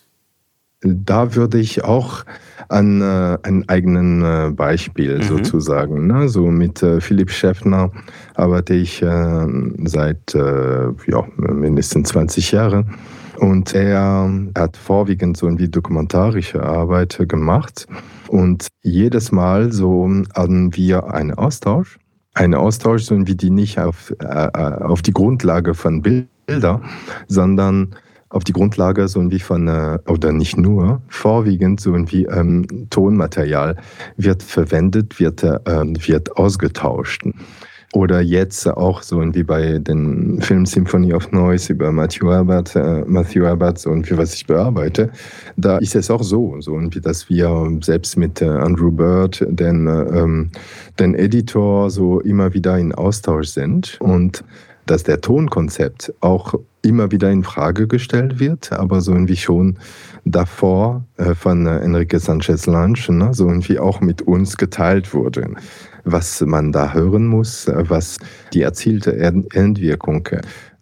[0.82, 2.24] Da würde ich auch
[2.70, 5.24] an äh, ein eigenen äh, Beispiel mhm.
[5.24, 6.08] sozusagen.
[6.08, 6.30] Ne?
[6.30, 7.92] So mit äh, Philipp Schäffner
[8.36, 9.48] arbeite ich äh,
[9.84, 12.96] seit äh, ja, mindestens 20 Jahren.
[13.40, 17.88] Und er hat vorwiegend so irgendwie dokumentarische Arbeit gemacht.
[18.28, 22.00] Und jedes Mal so hatten wir einen Austausch.
[22.34, 26.84] Einen Austausch, so wie die nicht auf, äh, auf die Grundlage von Bildern,
[27.28, 27.96] sondern
[28.30, 33.76] auf die Grundlage so wie von, äh, oder nicht nur, vorwiegend so wie ähm, Tonmaterial
[34.18, 37.24] wird verwendet, wird, äh, wird ausgetauscht.
[37.94, 43.04] Oder jetzt auch so wie bei den Film Symphony of Noise über Matthew Herbert, äh,
[43.08, 45.10] Matthew Herbert so wie was ich bearbeite.
[45.58, 49.88] Da ist es auch so, so wie dass wir selbst mit äh, Andrew Bird, den,
[49.88, 50.52] äh, ähm,
[51.00, 54.44] den Editor, so immer wieder in Austausch sind und
[54.86, 59.78] dass der Tonkonzept auch immer wieder in Frage gestellt wird, aber so irgendwie schon
[60.26, 65.54] davor äh, von äh, Enrique Sanchez Lange, ne, so irgendwie auch mit uns geteilt wurde,
[66.04, 68.18] was man da hören muss, äh, was
[68.54, 70.30] die erzielte Endwirkung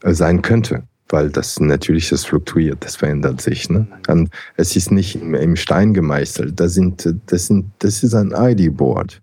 [0.04, 3.70] sein könnte weil das natürlich, das fluktuiert, das verändert sich.
[3.70, 3.88] Ne?
[4.08, 6.60] Und es ist nicht im, Stein gemeißelt.
[6.60, 9.22] Das, sind, das, sind, das ist ein ID-Board.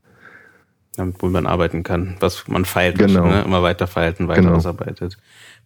[0.96, 3.26] Damit man arbeiten kann, was man feilt, genau.
[3.26, 3.42] ne?
[3.42, 4.54] immer weiter feilten, weiter genau.
[4.54, 5.18] ausarbeitet.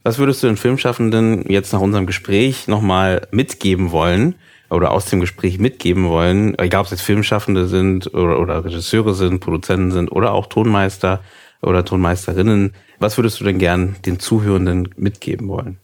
[0.02, 4.36] Was würdest du den Filmschaffenden jetzt nach unserem Gespräch nochmal mitgeben wollen
[4.70, 9.14] oder aus dem Gespräch mitgeben wollen, egal ob es jetzt Filmschaffende sind oder, oder Regisseure
[9.14, 11.20] sind, Produzenten sind oder auch Tonmeister
[11.62, 15.78] oder Tonmeisterinnen, was würdest du denn gern den Zuhörenden mitgeben wollen?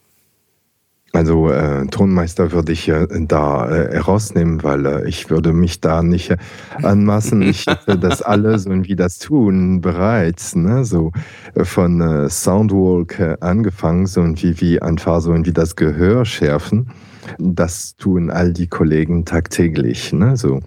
[1.15, 6.03] Also äh, Tonmeister würde ich äh, da äh, herausnehmen, weil äh, ich würde mich da
[6.03, 6.37] nicht äh,
[6.83, 7.41] anmaßen.
[7.43, 10.85] Ich hätte das alle so wie das tun bereits, ne?
[10.85, 11.13] so
[11.55, 16.91] äh, von äh, Soundwalk äh, angefangen, so wie wie einfach so wie das Gehör schärfen.
[17.39, 20.37] Das tun all die Kollegen tagtäglich, ne?
[20.37, 20.61] so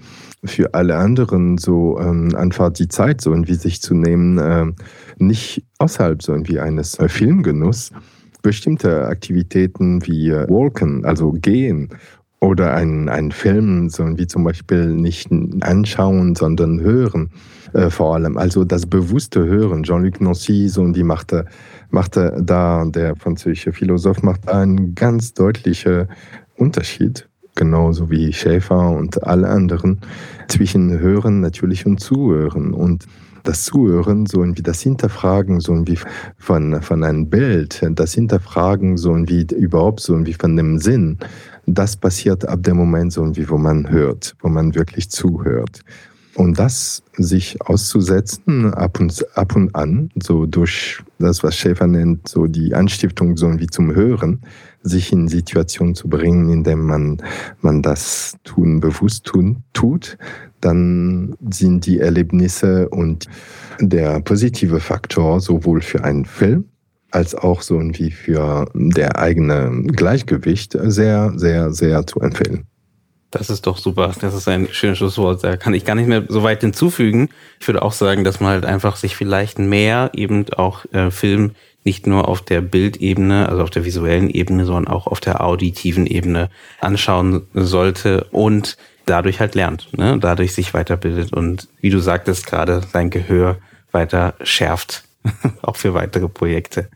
[0.45, 4.75] für alle anderen so ähm, einfach die Zeit so irgendwie sich zu nehmen,
[5.17, 7.91] nicht außerhalb so irgendwie eines äh, Filmgenuss
[8.47, 11.89] bestimmte Aktivitäten wie äh, Walken, also gehen,
[12.39, 15.29] oder einen, einen Film, so wie zum Beispiel nicht
[15.59, 17.29] anschauen, sondern hören,
[17.73, 18.37] äh, vor allem.
[18.37, 19.83] Also das bewusste Hören.
[19.83, 21.43] Jean-Luc Nancy, so die machte,
[21.89, 26.07] machte da, der französische Philosoph, macht einen ganz deutlichen
[26.55, 29.99] Unterschied, genauso wie Schäfer und alle anderen,
[30.47, 32.73] zwischen Hören natürlich und Zuhören.
[32.73, 33.07] Und
[33.43, 35.99] das Zuhören, so wie das Hinterfragen, so wie
[36.37, 41.17] von, von einem Bild, das Hinterfragen, so wie überhaupt so wie von dem Sinn,
[41.65, 45.81] das passiert ab dem Moment, so wie wo man hört, wo man wirklich zuhört.
[46.37, 52.27] Und das sich auszusetzen ab und, ab und an, so durch das, was Schäfer nennt,
[52.27, 54.41] so die Anstiftung so wie zum Hören,
[54.83, 57.17] sich in Situationen zu bringen, in denen man,
[57.61, 60.19] man das tun, bewusst tun, tut,
[60.61, 63.27] dann sind die Erlebnisse und
[63.79, 66.65] der positive Faktor sowohl für einen Film
[67.11, 72.65] als auch so wie für der eigene Gleichgewicht sehr, sehr, sehr zu empfehlen.
[73.31, 74.13] Das ist doch super.
[74.21, 75.43] Das ist ein schönes Schlusswort.
[75.43, 77.29] Da kann ich gar nicht mehr so weit hinzufügen.
[77.59, 81.51] Ich würde auch sagen, dass man halt einfach sich vielleicht mehr eben auch äh, Film
[81.83, 86.05] nicht nur auf der Bildebene, also auf der visuellen Ebene, sondern auch auf der auditiven
[86.05, 86.49] Ebene
[86.79, 88.77] anschauen sollte und
[89.07, 90.17] dadurch halt lernt, ne?
[90.19, 93.57] dadurch sich weiterbildet und wie du sagtest gerade, sein Gehör
[93.91, 95.03] weiter schärft,
[95.61, 96.89] auch für weitere Projekte.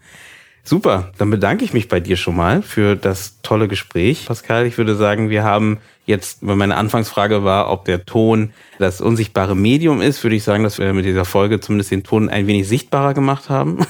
[0.63, 4.27] Super, dann bedanke ich mich bei dir schon mal für das tolle Gespräch.
[4.27, 9.01] Pascal, ich würde sagen, wir haben jetzt, weil meine Anfangsfrage war, ob der Ton das
[9.01, 12.45] unsichtbare Medium ist, würde ich sagen, dass wir mit dieser Folge zumindest den Ton ein
[12.45, 13.85] wenig sichtbarer gemacht haben.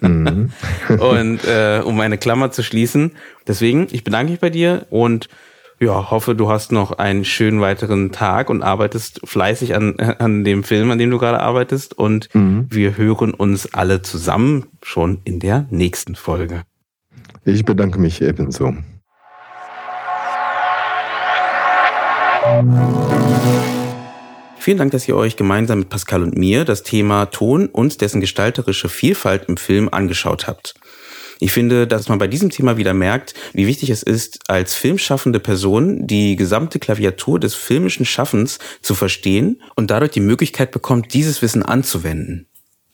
[0.00, 0.52] Mhm.
[0.98, 3.12] und äh, um eine Klammer zu schließen.
[3.46, 5.28] Deswegen, ich bedanke mich bei dir und
[5.80, 10.62] ja, hoffe, du hast noch einen schönen weiteren Tag und arbeitest fleißig an, an dem
[10.62, 11.98] Film, an dem du gerade arbeitest.
[11.98, 12.66] Und mhm.
[12.68, 16.62] wir hören uns alle zusammen schon in der nächsten Folge.
[17.44, 18.74] Ich bedanke mich ebenso.
[24.58, 28.20] Vielen Dank, dass ihr euch gemeinsam mit Pascal und mir das Thema Ton und dessen
[28.20, 30.74] gestalterische Vielfalt im Film angeschaut habt.
[31.40, 35.40] Ich finde, dass man bei diesem Thema wieder merkt, wie wichtig es ist, als filmschaffende
[35.40, 41.40] Person die gesamte Klaviatur des filmischen Schaffens zu verstehen und dadurch die Möglichkeit bekommt, dieses
[41.40, 42.49] Wissen anzuwenden.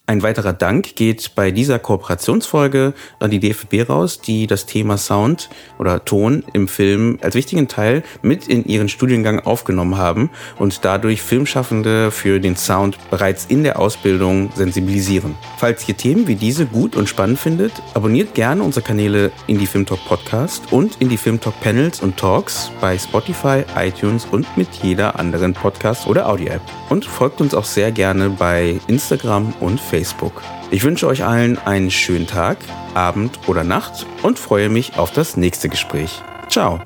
[0.09, 5.51] Ein weiterer Dank geht bei dieser Kooperationsfolge an die DFB raus, die das Thema Sound
[5.81, 10.31] oder Ton im Film als wichtigen Teil mit in ihren Studiengang aufgenommen haben
[10.61, 15.35] und dadurch Filmschaffende für den Sound bereits in der Ausbildung sensibilisieren.
[15.59, 19.87] Falls ihr Themen wie diese gut und spannend findet, abonniert gerne unsere Kanäle Indie Film
[19.87, 25.19] Talk Podcast und Indie Film Talk Panels und Talks bei Spotify, iTunes und mit jeder
[25.19, 26.63] anderen Podcast- oder Audio-App.
[26.91, 29.96] Und folgt uns auch sehr gerne bei Instagram und Facebook.
[29.97, 30.43] Facebook.
[30.71, 32.59] Ich wünsche euch allen einen schönen Tag,
[32.95, 36.23] Abend oder Nacht und freue mich auf das nächste Gespräch.
[36.51, 36.81] Ciao.